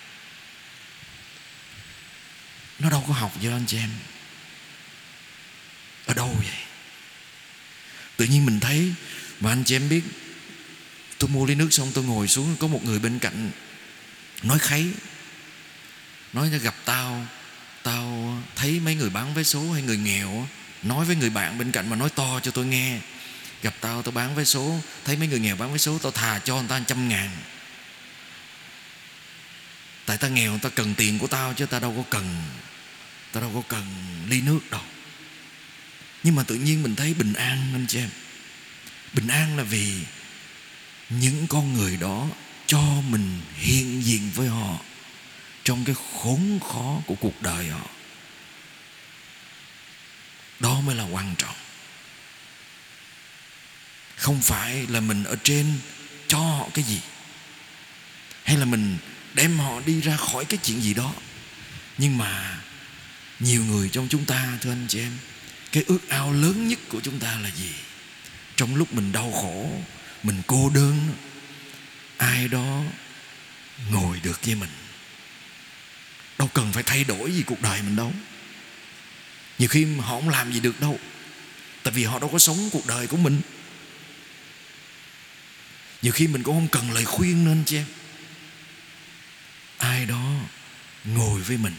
nó 2.78 2.90
đâu 2.90 3.04
có 3.08 3.14
học 3.14 3.32
với 3.42 3.52
anh 3.52 3.64
chị 3.66 3.76
em. 3.76 3.90
Ở 6.06 6.14
đâu 6.14 6.36
vậy? 6.38 6.56
Tự 8.16 8.24
nhiên 8.24 8.46
mình 8.46 8.60
thấy, 8.60 8.92
mà 9.40 9.52
anh 9.52 9.64
chị 9.64 9.76
em 9.76 9.88
biết, 9.88 10.02
tôi 11.18 11.30
mua 11.30 11.46
ly 11.46 11.54
nước 11.54 11.68
xong 11.70 11.90
tôi 11.94 12.04
ngồi 12.04 12.28
xuống, 12.28 12.56
có 12.60 12.66
một 12.66 12.84
người 12.84 12.98
bên 12.98 13.18
cạnh 13.18 13.50
nói 14.42 14.58
kháy. 14.58 14.86
Nói 16.32 16.50
gặp 16.50 16.74
tao 16.84 17.26
tao 17.82 18.36
thấy 18.56 18.80
mấy 18.80 18.94
người 18.94 19.10
bán 19.10 19.34
vé 19.34 19.42
số 19.42 19.72
hay 19.72 19.82
người 19.82 19.96
nghèo 19.96 20.48
nói 20.82 21.04
với 21.04 21.16
người 21.16 21.30
bạn 21.30 21.58
bên 21.58 21.72
cạnh 21.72 21.90
mà 21.90 21.96
nói 21.96 22.10
to 22.10 22.40
cho 22.42 22.50
tôi 22.50 22.66
nghe. 22.66 22.98
Gặp 23.62 23.74
tao 23.80 24.02
tao 24.02 24.12
bán 24.12 24.34
vé 24.34 24.44
số, 24.44 24.80
thấy 25.04 25.16
mấy 25.16 25.28
người 25.28 25.40
nghèo 25.40 25.56
bán 25.56 25.72
vé 25.72 25.78
số, 25.78 25.98
tao 25.98 26.12
thà 26.12 26.38
cho 26.38 26.56
người 26.56 26.68
ta 26.68 26.80
trăm 26.86 27.08
ngàn 27.08 27.30
tại 30.06 30.16
ta 30.16 30.28
nghèo, 30.28 30.58
ta 30.58 30.68
cần 30.68 30.94
tiền 30.94 31.18
của 31.18 31.26
tao 31.26 31.54
chứ 31.54 31.66
ta 31.66 31.78
đâu 31.78 31.94
có 31.96 32.02
cần. 32.10 32.36
Ta 33.32 33.40
đâu 33.40 33.50
có 33.54 33.62
cần 33.68 33.86
ly 34.28 34.40
nước 34.40 34.60
đâu. 34.70 34.82
Nhưng 36.22 36.34
mà 36.34 36.42
tự 36.42 36.54
nhiên 36.54 36.82
mình 36.82 36.96
thấy 36.96 37.14
bình 37.14 37.32
an 37.32 37.70
anh 37.74 37.86
chị 37.88 37.98
em. 37.98 38.10
Bình 39.12 39.28
an 39.28 39.56
là 39.56 39.62
vì 39.62 39.94
những 41.08 41.46
con 41.46 41.74
người 41.74 41.96
đó 41.96 42.28
cho 42.66 42.82
mình 43.08 43.40
hiện 43.56 44.04
diện 44.04 44.30
với 44.34 44.48
họ 44.48 44.78
trong 45.64 45.84
cái 45.84 45.94
khốn 45.94 46.60
khó 46.60 47.00
của 47.06 47.14
cuộc 47.14 47.42
đời 47.42 47.68
họ. 47.68 47.86
Đó 50.60 50.80
mới 50.80 50.94
là 50.94 51.04
quan 51.04 51.34
trọng. 51.38 51.54
Không 54.16 54.42
phải 54.42 54.86
là 54.86 55.00
mình 55.00 55.24
ở 55.24 55.36
trên 55.44 55.78
cho 56.28 56.38
họ 56.38 56.68
cái 56.74 56.84
gì, 56.84 57.00
hay 58.44 58.56
là 58.56 58.64
mình 58.64 58.98
đem 59.37 59.59
họ 59.59 59.81
đi 59.87 60.01
ra 60.01 60.16
khỏi 60.16 60.44
cái 60.44 60.59
chuyện 60.64 60.83
gì 60.83 60.94
đó. 60.94 61.14
Nhưng 61.99 62.18
mà 62.18 62.59
nhiều 63.40 63.64
người 63.64 63.88
trong 63.88 64.09
chúng 64.09 64.25
ta, 64.25 64.59
thưa 64.61 64.72
anh 64.72 64.87
chị 64.88 65.01
em, 65.01 65.12
cái 65.72 65.85
ước 65.87 66.09
ao 66.09 66.33
lớn 66.33 66.68
nhất 66.68 66.79
của 66.88 67.01
chúng 67.01 67.18
ta 67.18 67.38
là 67.42 67.51
gì? 67.51 67.70
Trong 68.57 68.77
lúc 68.77 68.94
mình 68.94 69.12
đau 69.12 69.33
khổ, 69.33 69.70
mình 70.22 70.42
cô 70.46 70.70
đơn, 70.75 71.09
ai 72.16 72.49
đó 72.49 72.83
ngồi 73.90 74.20
được 74.22 74.44
với 74.44 74.55
mình. 74.55 74.70
Đâu 76.38 76.49
cần 76.55 76.72
phải 76.72 76.83
thay 76.83 77.05
đổi 77.05 77.33
gì 77.33 77.42
cuộc 77.42 77.62
đời 77.62 77.83
mình 77.83 77.96
đâu. 77.96 78.12
Nhiều 79.59 79.68
khi 79.68 79.85
họ 79.85 80.20
không 80.20 80.29
làm 80.29 80.53
gì 80.53 80.61
được 80.61 80.81
đâu, 80.81 80.99
tại 81.83 81.92
vì 81.94 82.05
họ 82.05 82.18
đâu 82.18 82.31
có 82.33 82.38
sống 82.38 82.70
cuộc 82.72 82.87
đời 82.87 83.07
của 83.07 83.16
mình. 83.16 83.40
Nhiều 86.03 86.12
khi 86.12 86.27
mình 86.27 86.42
cũng 86.42 86.55
không 86.55 86.68
cần 86.68 86.92
lời 86.92 87.05
khuyên 87.05 87.44
nên 87.44 87.62
chị 87.66 87.77
em 87.77 87.87
ai 89.78 90.06
đó 90.06 90.34
ngồi 91.04 91.40
với 91.40 91.56
mình 91.56 91.74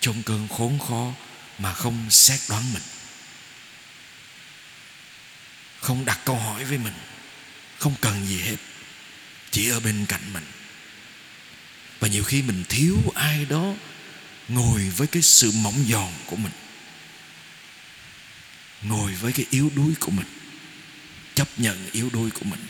trong 0.00 0.22
cơn 0.22 0.48
khốn 0.48 0.78
khó 0.88 1.12
mà 1.58 1.74
không 1.74 2.10
xét 2.10 2.40
đoán 2.48 2.72
mình, 2.74 2.82
không 5.80 6.04
đặt 6.04 6.20
câu 6.24 6.36
hỏi 6.36 6.64
với 6.64 6.78
mình, 6.78 6.94
không 7.78 7.94
cần 8.00 8.26
gì 8.26 8.40
hết, 8.40 8.56
chỉ 9.50 9.68
ở 9.68 9.80
bên 9.80 10.06
cạnh 10.08 10.32
mình. 10.32 10.44
Và 12.00 12.08
nhiều 12.08 12.24
khi 12.24 12.42
mình 12.42 12.64
thiếu 12.68 12.98
ai 13.14 13.44
đó 13.44 13.74
ngồi 14.48 14.88
với 14.96 15.06
cái 15.06 15.22
sự 15.22 15.50
mỏng 15.50 15.84
giòn 15.88 16.12
của 16.26 16.36
mình, 16.36 16.52
ngồi 18.82 19.14
với 19.14 19.32
cái 19.32 19.46
yếu 19.50 19.70
đuối 19.74 19.94
của 20.00 20.10
mình, 20.10 20.26
chấp 21.34 21.48
nhận 21.56 21.90
yếu 21.92 22.10
đuối 22.10 22.30
của 22.30 22.44
mình 22.44 22.66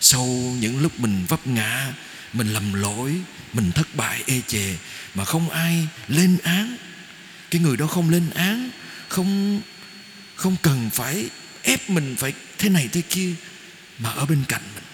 sau 0.00 0.26
những 0.60 0.80
lúc 0.82 1.00
mình 1.00 1.26
vấp 1.28 1.46
ngã, 1.46 1.92
mình 2.32 2.52
lầm 2.52 2.72
lỗi, 2.72 3.14
mình 3.52 3.72
thất 3.72 3.94
bại 3.94 4.22
ê 4.26 4.40
chề, 4.46 4.76
mà 5.14 5.24
không 5.24 5.50
ai 5.50 5.88
lên 6.08 6.38
án. 6.42 6.76
Cái 7.50 7.60
người 7.60 7.76
đó 7.76 7.86
không 7.86 8.10
lên 8.10 8.30
án, 8.30 8.70
không 9.08 9.60
không 10.34 10.56
cần 10.62 10.90
phải 10.90 11.28
ép 11.62 11.90
mình 11.90 12.16
phải 12.18 12.32
thế 12.58 12.68
này 12.68 12.88
thế 12.92 13.02
kia, 13.08 13.34
mà 13.98 14.10
ở 14.10 14.26
bên 14.26 14.44
cạnh 14.48 14.62
mình. 14.74 14.84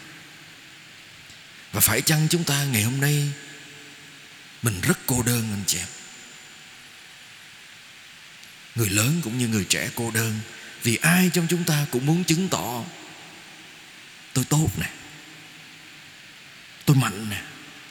Và 1.72 1.80
phải 1.80 2.02
chăng 2.02 2.26
chúng 2.30 2.44
ta 2.44 2.64
ngày 2.64 2.82
hôm 2.82 3.00
nay, 3.00 3.28
mình 4.62 4.80
rất 4.82 4.98
cô 5.06 5.22
đơn 5.22 5.48
anh 5.52 5.62
chị 5.66 5.78
em? 5.78 5.86
Người 8.74 8.88
lớn 8.88 9.20
cũng 9.24 9.38
như 9.38 9.48
người 9.48 9.64
trẻ 9.64 9.90
cô 9.94 10.10
đơn, 10.10 10.40
vì 10.82 10.96
ai 10.96 11.30
trong 11.34 11.46
chúng 11.50 11.64
ta 11.64 11.86
cũng 11.90 12.06
muốn 12.06 12.24
chứng 12.24 12.48
tỏ 12.48 12.84
tôi 14.32 14.44
tốt 14.44 14.70
nè 14.80 14.95
tôi 16.86 16.96
mạnh 16.96 17.30
nè, 17.30 17.42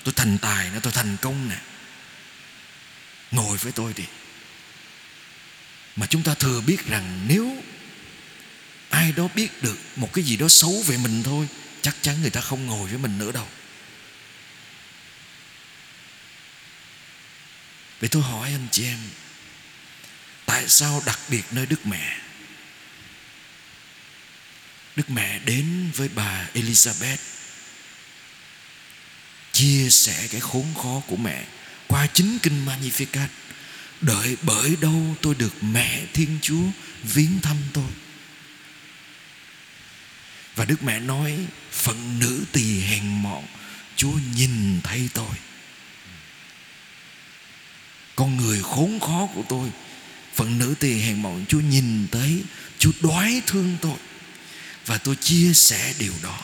tôi 0.03 0.13
thành 0.17 0.37
tài 0.37 0.69
nè, 0.69 0.79
tôi 0.79 0.93
thành 0.93 1.17
công 1.21 1.49
nè. 1.49 1.57
Ngồi 3.31 3.57
với 3.57 3.71
tôi 3.71 3.93
đi. 3.93 4.03
Mà 5.95 6.05
chúng 6.05 6.23
ta 6.23 6.33
thừa 6.33 6.61
biết 6.61 6.87
rằng 6.87 7.25
nếu 7.27 7.63
ai 8.89 9.11
đó 9.11 9.27
biết 9.35 9.63
được 9.63 9.77
một 9.95 10.13
cái 10.13 10.23
gì 10.23 10.37
đó 10.37 10.47
xấu 10.47 10.83
về 10.87 10.97
mình 10.97 11.23
thôi, 11.23 11.47
chắc 11.81 11.95
chắn 12.01 12.21
người 12.21 12.29
ta 12.29 12.41
không 12.41 12.65
ngồi 12.65 12.89
với 12.89 12.97
mình 12.97 13.17
nữa 13.17 13.31
đâu. 13.31 13.47
Vậy 17.99 18.09
tôi 18.09 18.21
hỏi 18.21 18.51
anh 18.51 18.67
chị 18.71 18.85
em, 18.85 18.99
tại 20.45 20.69
sao 20.69 21.03
đặc 21.05 21.19
biệt 21.29 21.43
nơi 21.51 21.65
đức 21.65 21.85
mẹ? 21.85 22.17
Đức 24.95 25.09
mẹ 25.09 25.39
đến 25.39 25.91
với 25.95 26.09
bà 26.09 26.47
elizabeth 26.53 27.34
chia 29.55 29.89
sẻ 29.89 30.27
cái 30.31 30.41
khốn 30.41 30.65
khó 30.83 31.01
của 31.07 31.15
mẹ 31.15 31.45
qua 31.87 32.07
chính 32.13 32.39
kinh 32.39 32.65
magnificat. 32.65 33.27
Đợi 34.01 34.37
bởi 34.41 34.75
đâu 34.81 35.15
tôi 35.21 35.35
được 35.35 35.63
mẹ 35.63 36.05
thiên 36.13 36.39
chúa 36.41 36.63
viếng 37.03 37.41
thăm 37.41 37.57
tôi? 37.73 37.91
Và 40.55 40.65
đức 40.65 40.83
mẹ 40.83 40.99
nói 40.99 41.37
phận 41.71 42.19
nữ 42.19 42.43
tỳ 42.51 42.79
hèn 42.79 43.23
mọn, 43.23 43.45
chúa 43.95 44.19
nhìn 44.35 44.81
thấy 44.83 45.09
tôi. 45.13 45.35
Con 48.15 48.37
người 48.37 48.63
khốn 48.63 48.99
khó 48.99 49.27
của 49.33 49.43
tôi 49.49 49.69
phận 50.35 50.59
nữ 50.59 50.75
tỳ 50.79 50.99
hèn 50.99 51.21
mọn, 51.21 51.45
chúa 51.47 51.59
nhìn 51.59 52.07
thấy, 52.11 52.43
chúa 52.79 52.91
đoái 53.01 53.41
thương 53.47 53.77
tôi. 53.81 53.97
Và 54.85 54.97
tôi 54.97 55.15
chia 55.15 55.53
sẻ 55.53 55.93
điều 55.99 56.13
đó. 56.23 56.39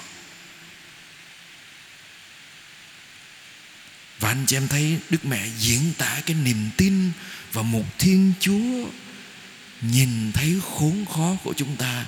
Và 4.21 4.29
anh 4.29 4.45
chị 4.47 4.55
em 4.55 4.67
thấy 4.67 4.97
đức 5.10 5.25
mẹ 5.25 5.47
diễn 5.57 5.93
tả 5.97 6.21
cái 6.25 6.36
niềm 6.36 6.69
tin 6.77 7.12
và 7.53 7.62
một 7.62 7.99
thiên 7.99 8.34
chúa 8.39 8.89
nhìn 9.81 10.31
thấy 10.31 10.62
khốn 10.63 11.05
khó 11.13 11.36
của 11.43 11.53
chúng 11.57 11.75
ta 11.75 12.05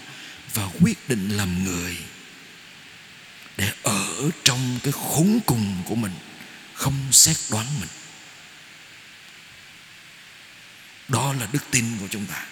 và 0.53 0.69
quyết 0.81 1.09
định 1.09 1.29
làm 1.29 1.63
người 1.63 1.97
để 3.57 3.71
ở 3.83 4.29
trong 4.43 4.79
cái 4.83 4.93
khốn 4.93 5.39
cùng 5.45 5.83
của 5.85 5.95
mình, 5.95 6.13
không 6.73 7.11
xét 7.11 7.37
đoán 7.51 7.65
mình. 7.79 7.89
Đó 11.07 11.33
là 11.33 11.47
đức 11.51 11.63
tin 11.71 11.97
của 11.99 12.07
chúng 12.09 12.25
ta. 12.25 12.45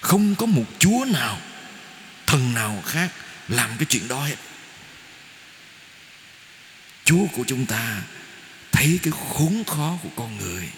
Không 0.00 0.34
có 0.34 0.46
một 0.46 0.64
chúa 0.78 1.04
nào, 1.12 1.40
thần 2.26 2.54
nào 2.54 2.82
khác 2.86 3.12
làm 3.48 3.70
cái 3.78 3.86
chuyện 3.88 4.08
đó 4.08 4.24
hết. 4.24 4.36
Chúa 7.04 7.26
của 7.32 7.44
chúng 7.46 7.66
ta 7.66 8.02
thấy 8.72 9.00
cái 9.02 9.12
khốn 9.28 9.64
khó 9.66 9.98
của 10.02 10.08
con 10.16 10.38
người, 10.38 10.68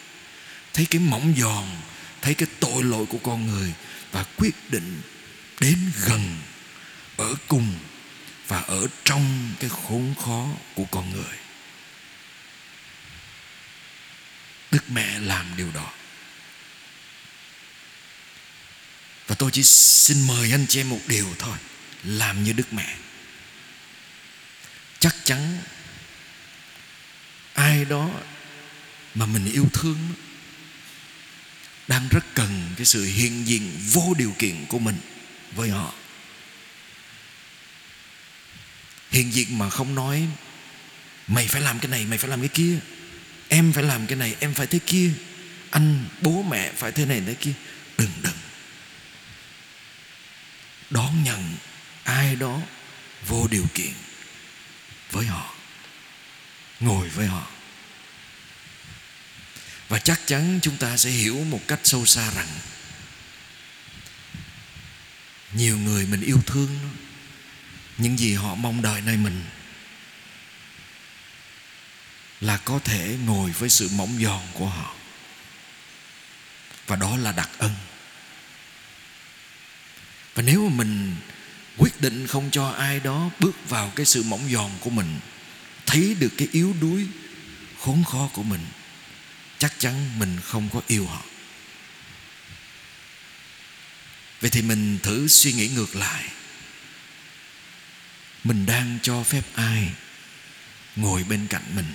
thấy 0.73 0.87
cái 0.91 1.01
mỏng 1.01 1.35
giòn, 1.39 1.65
thấy 2.23 2.35
cái 2.35 2.49
tội 2.61 2.85
lỗi 2.85 3.07
của 3.07 3.19
con 3.19 3.47
người 3.47 3.73
và 4.13 4.25
quyết 4.37 4.71
định 4.71 5.03
đến 5.61 5.79
gần, 6.07 6.37
ở 7.17 7.35
cùng 7.49 7.75
và 8.49 8.61
ở 8.61 8.87
trong 9.05 9.55
cái 9.61 9.71
khốn 9.71 10.15
khó 10.25 10.49
của 10.75 10.85
con 10.85 11.13
người. 11.13 11.37
Đức 14.71 14.91
mẹ 14.91 15.19
làm 15.19 15.57
điều 15.57 15.71
đó. 15.73 15.93
Và 19.27 19.35
tôi 19.35 19.51
chỉ 19.51 19.63
xin 19.63 20.27
mời 20.27 20.53
anh 20.53 20.67
chị 20.69 20.81
em 20.81 20.89
một 20.89 21.01
điều 21.07 21.35
thôi, 21.39 21.57
làm 22.05 22.45
như 22.45 22.53
đức 22.53 22.73
mẹ. 22.73 22.97
Chắc 24.99 25.17
chắn 25.25 25.59
ai 27.62 27.85
đó 27.85 28.11
mà 29.14 29.27
mình 29.27 29.53
yêu 29.53 29.66
thương 29.72 29.98
đang 31.88 32.09
rất 32.09 32.25
cần 32.35 32.70
cái 32.77 32.87
sự 32.87 33.05
hiện 33.05 33.46
diện 33.46 33.79
vô 33.92 34.14
điều 34.18 34.33
kiện 34.38 34.66
của 34.68 34.79
mình 34.79 34.96
với 35.55 35.70
họ. 35.70 35.92
Hiện 39.11 39.33
diện 39.33 39.59
mà 39.59 39.70
không 39.70 39.94
nói, 39.94 40.29
mày 41.27 41.48
phải 41.48 41.62
làm 41.62 41.79
cái 41.79 41.90
này, 41.90 42.05
mày 42.07 42.18
phải 42.18 42.31
làm 42.31 42.40
cái 42.40 42.48
kia. 42.48 42.79
Em 43.48 43.72
phải 43.72 43.85
làm 43.85 44.07
cái 44.07 44.16
này, 44.16 44.37
em 44.40 44.55
phải 44.55 44.66
thế 44.66 44.79
kia. 44.87 45.11
Anh, 45.70 46.05
bố 46.20 46.42
mẹ 46.42 46.72
phải 46.77 46.92
thế 46.92 47.05
này, 47.05 47.22
thế 47.27 47.35
kia. 47.35 47.53
Đừng 47.98 48.11
đừng. 48.22 48.38
Đón 50.90 51.25
nhận 51.25 51.55
ai 52.05 52.37
đó 52.37 52.61
vô 53.29 53.48
điều 53.51 53.66
kiện 53.75 53.92
với 55.11 55.27
họ, 55.27 55.55
ngồi 56.81 57.09
với 57.09 57.27
họ 57.27 57.52
và 59.88 59.99
chắc 59.99 60.21
chắn 60.27 60.59
chúng 60.62 60.77
ta 60.77 60.97
sẽ 60.97 61.11
hiểu 61.11 61.45
một 61.45 61.61
cách 61.68 61.81
sâu 61.83 62.07
xa 62.07 62.31
rằng 62.31 62.49
nhiều 65.53 65.79
người 65.79 66.07
mình 66.07 66.21
yêu 66.21 66.42
thương 66.47 66.79
những 67.99 68.18
gì 68.18 68.35
họ 68.35 68.55
mong 68.55 68.83
đợi 68.83 69.01
nơi 69.01 69.16
mình 69.16 69.45
là 72.40 72.57
có 72.57 72.79
thể 72.85 73.16
ngồi 73.27 73.51
với 73.51 73.68
sự 73.68 73.88
mỏng 73.88 74.18
giòn 74.21 74.40
của 74.53 74.66
họ. 74.66 74.95
Và 76.87 76.97
đó 76.97 77.16
là 77.16 77.33
đặc 77.33 77.51
ân. 77.59 77.71
Và 80.35 80.42
nếu 80.42 80.68
mà 80.68 80.77
mình 80.77 81.16
quyết 81.79 82.01
định 82.01 82.27
không 82.27 82.51
cho 82.51 82.68
ai 82.68 83.01
đó 83.01 83.31
bước 83.40 83.68
vào 83.68 83.92
cái 83.97 84.07
sự 84.07 84.23
mỏng 84.23 84.49
giòn 84.53 84.71
của 84.81 84.90
mình, 84.90 85.21
thấy 85.87 86.16
được 86.21 86.33
cái 86.37 86.49
yếu 86.53 86.75
đuối, 86.81 87.07
khốn 87.81 88.05
khó 88.05 88.31
của 88.33 88.42
mình 88.42 88.61
chắc 89.62 89.79
chắn 89.79 90.18
mình 90.18 90.40
không 90.44 90.68
có 90.72 90.81
yêu 90.87 91.07
họ. 91.07 91.22
Vậy 94.40 94.51
thì 94.51 94.62
mình 94.62 94.98
thử 95.03 95.29
suy 95.29 95.53
nghĩ 95.53 95.68
ngược 95.68 95.96
lại. 95.96 96.25
Mình 98.44 98.66
đang 98.66 98.98
cho 99.03 99.22
phép 99.22 99.42
ai 99.55 99.92
ngồi 100.96 101.25
bên 101.25 101.46
cạnh 101.46 101.62
mình? 101.75 101.92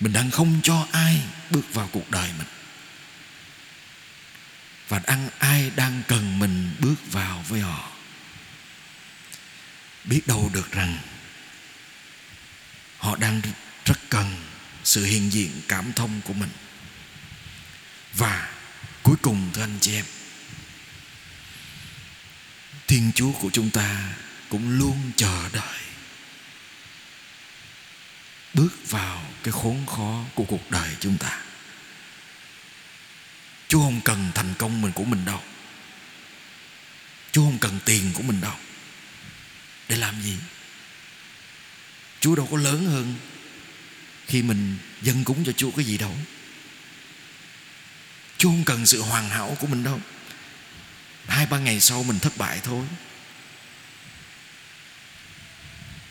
Mình 0.00 0.12
đang 0.12 0.30
không 0.30 0.60
cho 0.62 0.86
ai 0.92 1.20
bước 1.50 1.74
vào 1.74 1.88
cuộc 1.92 2.10
đời 2.10 2.30
mình? 2.38 2.48
Và 4.88 4.98
đang 4.98 5.28
ai 5.38 5.70
đang 5.76 6.02
cần 6.08 6.38
mình 6.38 6.74
bước 6.78 7.12
vào 7.12 7.44
với 7.48 7.60
họ? 7.60 7.90
Biết 10.04 10.26
đâu 10.26 10.50
được 10.54 10.72
rằng 10.72 10.98
họ 12.98 13.16
đang 13.16 13.40
rất 13.84 13.98
cần 14.10 14.51
sự 14.84 15.04
hiện 15.04 15.32
diện 15.32 15.60
cảm 15.68 15.92
thông 15.92 16.20
của 16.24 16.32
mình. 16.32 16.50
Và 18.14 18.52
cuối 19.02 19.16
cùng, 19.22 19.50
thưa 19.54 19.62
anh 19.62 19.78
chị 19.80 19.94
em, 19.94 20.04
thiên 22.86 23.12
chúa 23.14 23.32
của 23.32 23.50
chúng 23.52 23.70
ta 23.70 24.14
cũng 24.48 24.78
luôn 24.78 25.12
chờ 25.16 25.48
đợi, 25.52 25.78
bước 28.54 28.90
vào 28.90 29.24
cái 29.42 29.52
khốn 29.52 29.86
khó 29.86 30.24
của 30.34 30.44
cuộc 30.44 30.70
đời 30.70 30.96
chúng 31.00 31.18
ta. 31.18 31.42
Chúa 33.68 33.80
không 33.82 34.00
cần 34.04 34.30
thành 34.34 34.54
công 34.58 34.82
mình 34.82 34.92
của 34.92 35.04
mình 35.04 35.24
đâu. 35.24 35.42
Chúa 37.32 37.44
không 37.44 37.58
cần 37.58 37.80
tiền 37.84 38.12
của 38.14 38.22
mình 38.22 38.40
đâu. 38.40 38.56
Để 39.88 39.96
làm 39.96 40.22
gì? 40.22 40.36
Chúa 42.20 42.34
đâu 42.34 42.48
có 42.50 42.56
lớn 42.56 42.84
hơn 42.84 43.14
khi 44.32 44.42
mình 44.42 44.78
dân 45.02 45.24
cúng 45.24 45.44
cho 45.46 45.52
Chúa 45.52 45.70
cái 45.70 45.84
gì 45.84 45.98
đâu. 45.98 46.16
Chúa 48.38 48.48
không 48.48 48.64
cần 48.64 48.86
sự 48.86 49.02
hoàn 49.02 49.28
hảo 49.28 49.56
của 49.60 49.66
mình 49.66 49.84
đâu. 49.84 50.00
Hai, 51.26 51.46
ba 51.46 51.58
ngày 51.58 51.80
sau 51.80 52.02
mình 52.02 52.18
thất 52.18 52.36
bại 52.36 52.60
thôi. 52.62 52.86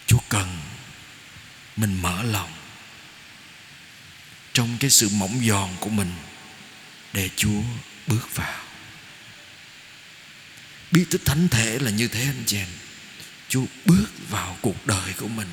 Chúa 0.08 0.20
cần 0.30 0.58
Mình 1.78 2.02
mở 2.02 2.24
lòng 2.24 2.52
Trong 4.54 4.78
cái 4.80 4.90
sự 4.90 5.10
mỏng 5.10 5.42
giòn 5.48 5.70
của 5.80 5.90
mình 5.90 6.14
Để 7.14 7.30
Chúa 7.36 7.62
bước 8.08 8.36
vào. 8.36 8.64
Bí 10.92 11.06
tích 11.12 11.26
thánh 11.26 11.48
thể 11.48 11.80
là 11.80 11.92
như 11.92 12.08
thế 12.08 12.22
anh 12.22 12.44
chị 12.46 12.58
em. 12.58 12.70
Chúa 13.50 13.66
bước 13.86 14.08
vào 14.30 14.58
cuộc 14.62 14.88
đời 14.88 15.14
của 15.18 15.28
mình. 15.28 15.48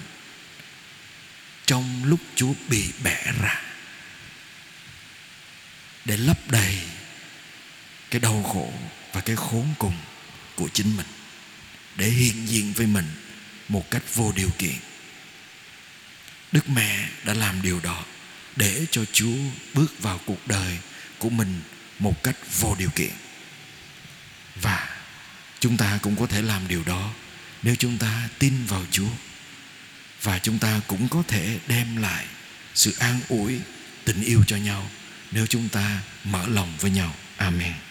Trong 1.69 2.05
lúc 2.05 2.21
Chúa 2.35 2.53
bị 2.69 2.85
bẻ 3.03 3.33
ra. 3.43 3.63
Để 6.05 6.17
lấp 6.17 6.51
đầy 6.51 6.79
Cái 8.11 8.21
đau 8.21 8.43
khổ 8.43 8.73
Và 9.13 9.21
cái 9.21 9.37
khốn 9.37 9.67
cùng 9.79 9.97
Của 10.57 10.69
chính 10.69 10.97
mình. 10.97 11.07
Để 11.97 12.09
hiện 12.09 12.49
diện 12.49 12.73
với 12.73 12.87
mình 12.87 13.07
Một 13.69 13.91
cách 13.91 14.15
vô 14.15 14.33
điều 14.37 14.51
kiện. 14.59 14.75
Đức 16.53 16.69
mẹ 16.69 17.09
đã 17.25 17.35
làm 17.35 17.63
điều 17.63 17.81
đó 17.81 18.05
Để 18.57 18.87
cho 18.91 19.05
Chúa 19.13 19.37
bước 19.75 20.03
vào 20.03 20.21
cuộc 20.27 20.49
đời 20.49 20.79
Của 21.19 21.31
mình 21.31 21.61
Một 21.99 22.23
cách 22.23 22.37
vô 22.61 22.77
điều 22.79 22.91
kiện. 22.91 23.13
Và 24.63 24.89
chúng 25.61 25.77
ta 25.77 25.99
cũng 26.03 26.17
có 26.17 26.27
thể 26.27 26.43
làm 26.43 26.69
điều 26.69 26.85
đó 26.85 27.13
nếu 27.63 27.75
chúng 27.75 27.99
ta 27.99 28.29
tin 28.39 28.65
vào 28.65 28.85
Chúa 28.91 29.09
và 30.23 30.39
chúng 30.39 30.59
ta 30.59 30.81
cũng 30.87 31.09
có 31.09 31.23
thể 31.29 31.59
đem 31.67 31.97
lại 31.97 32.25
sự 32.75 32.95
an 32.99 33.21
ủi, 33.29 33.61
tình 34.05 34.23
yêu 34.23 34.45
cho 34.47 34.57
nhau 34.57 34.91
nếu 35.33 35.47
chúng 35.47 35.69
ta 35.69 36.01
mở 36.25 36.47
lòng 36.49 36.75
với 36.81 36.91
nhau. 36.91 37.15
Amen. 37.37 37.88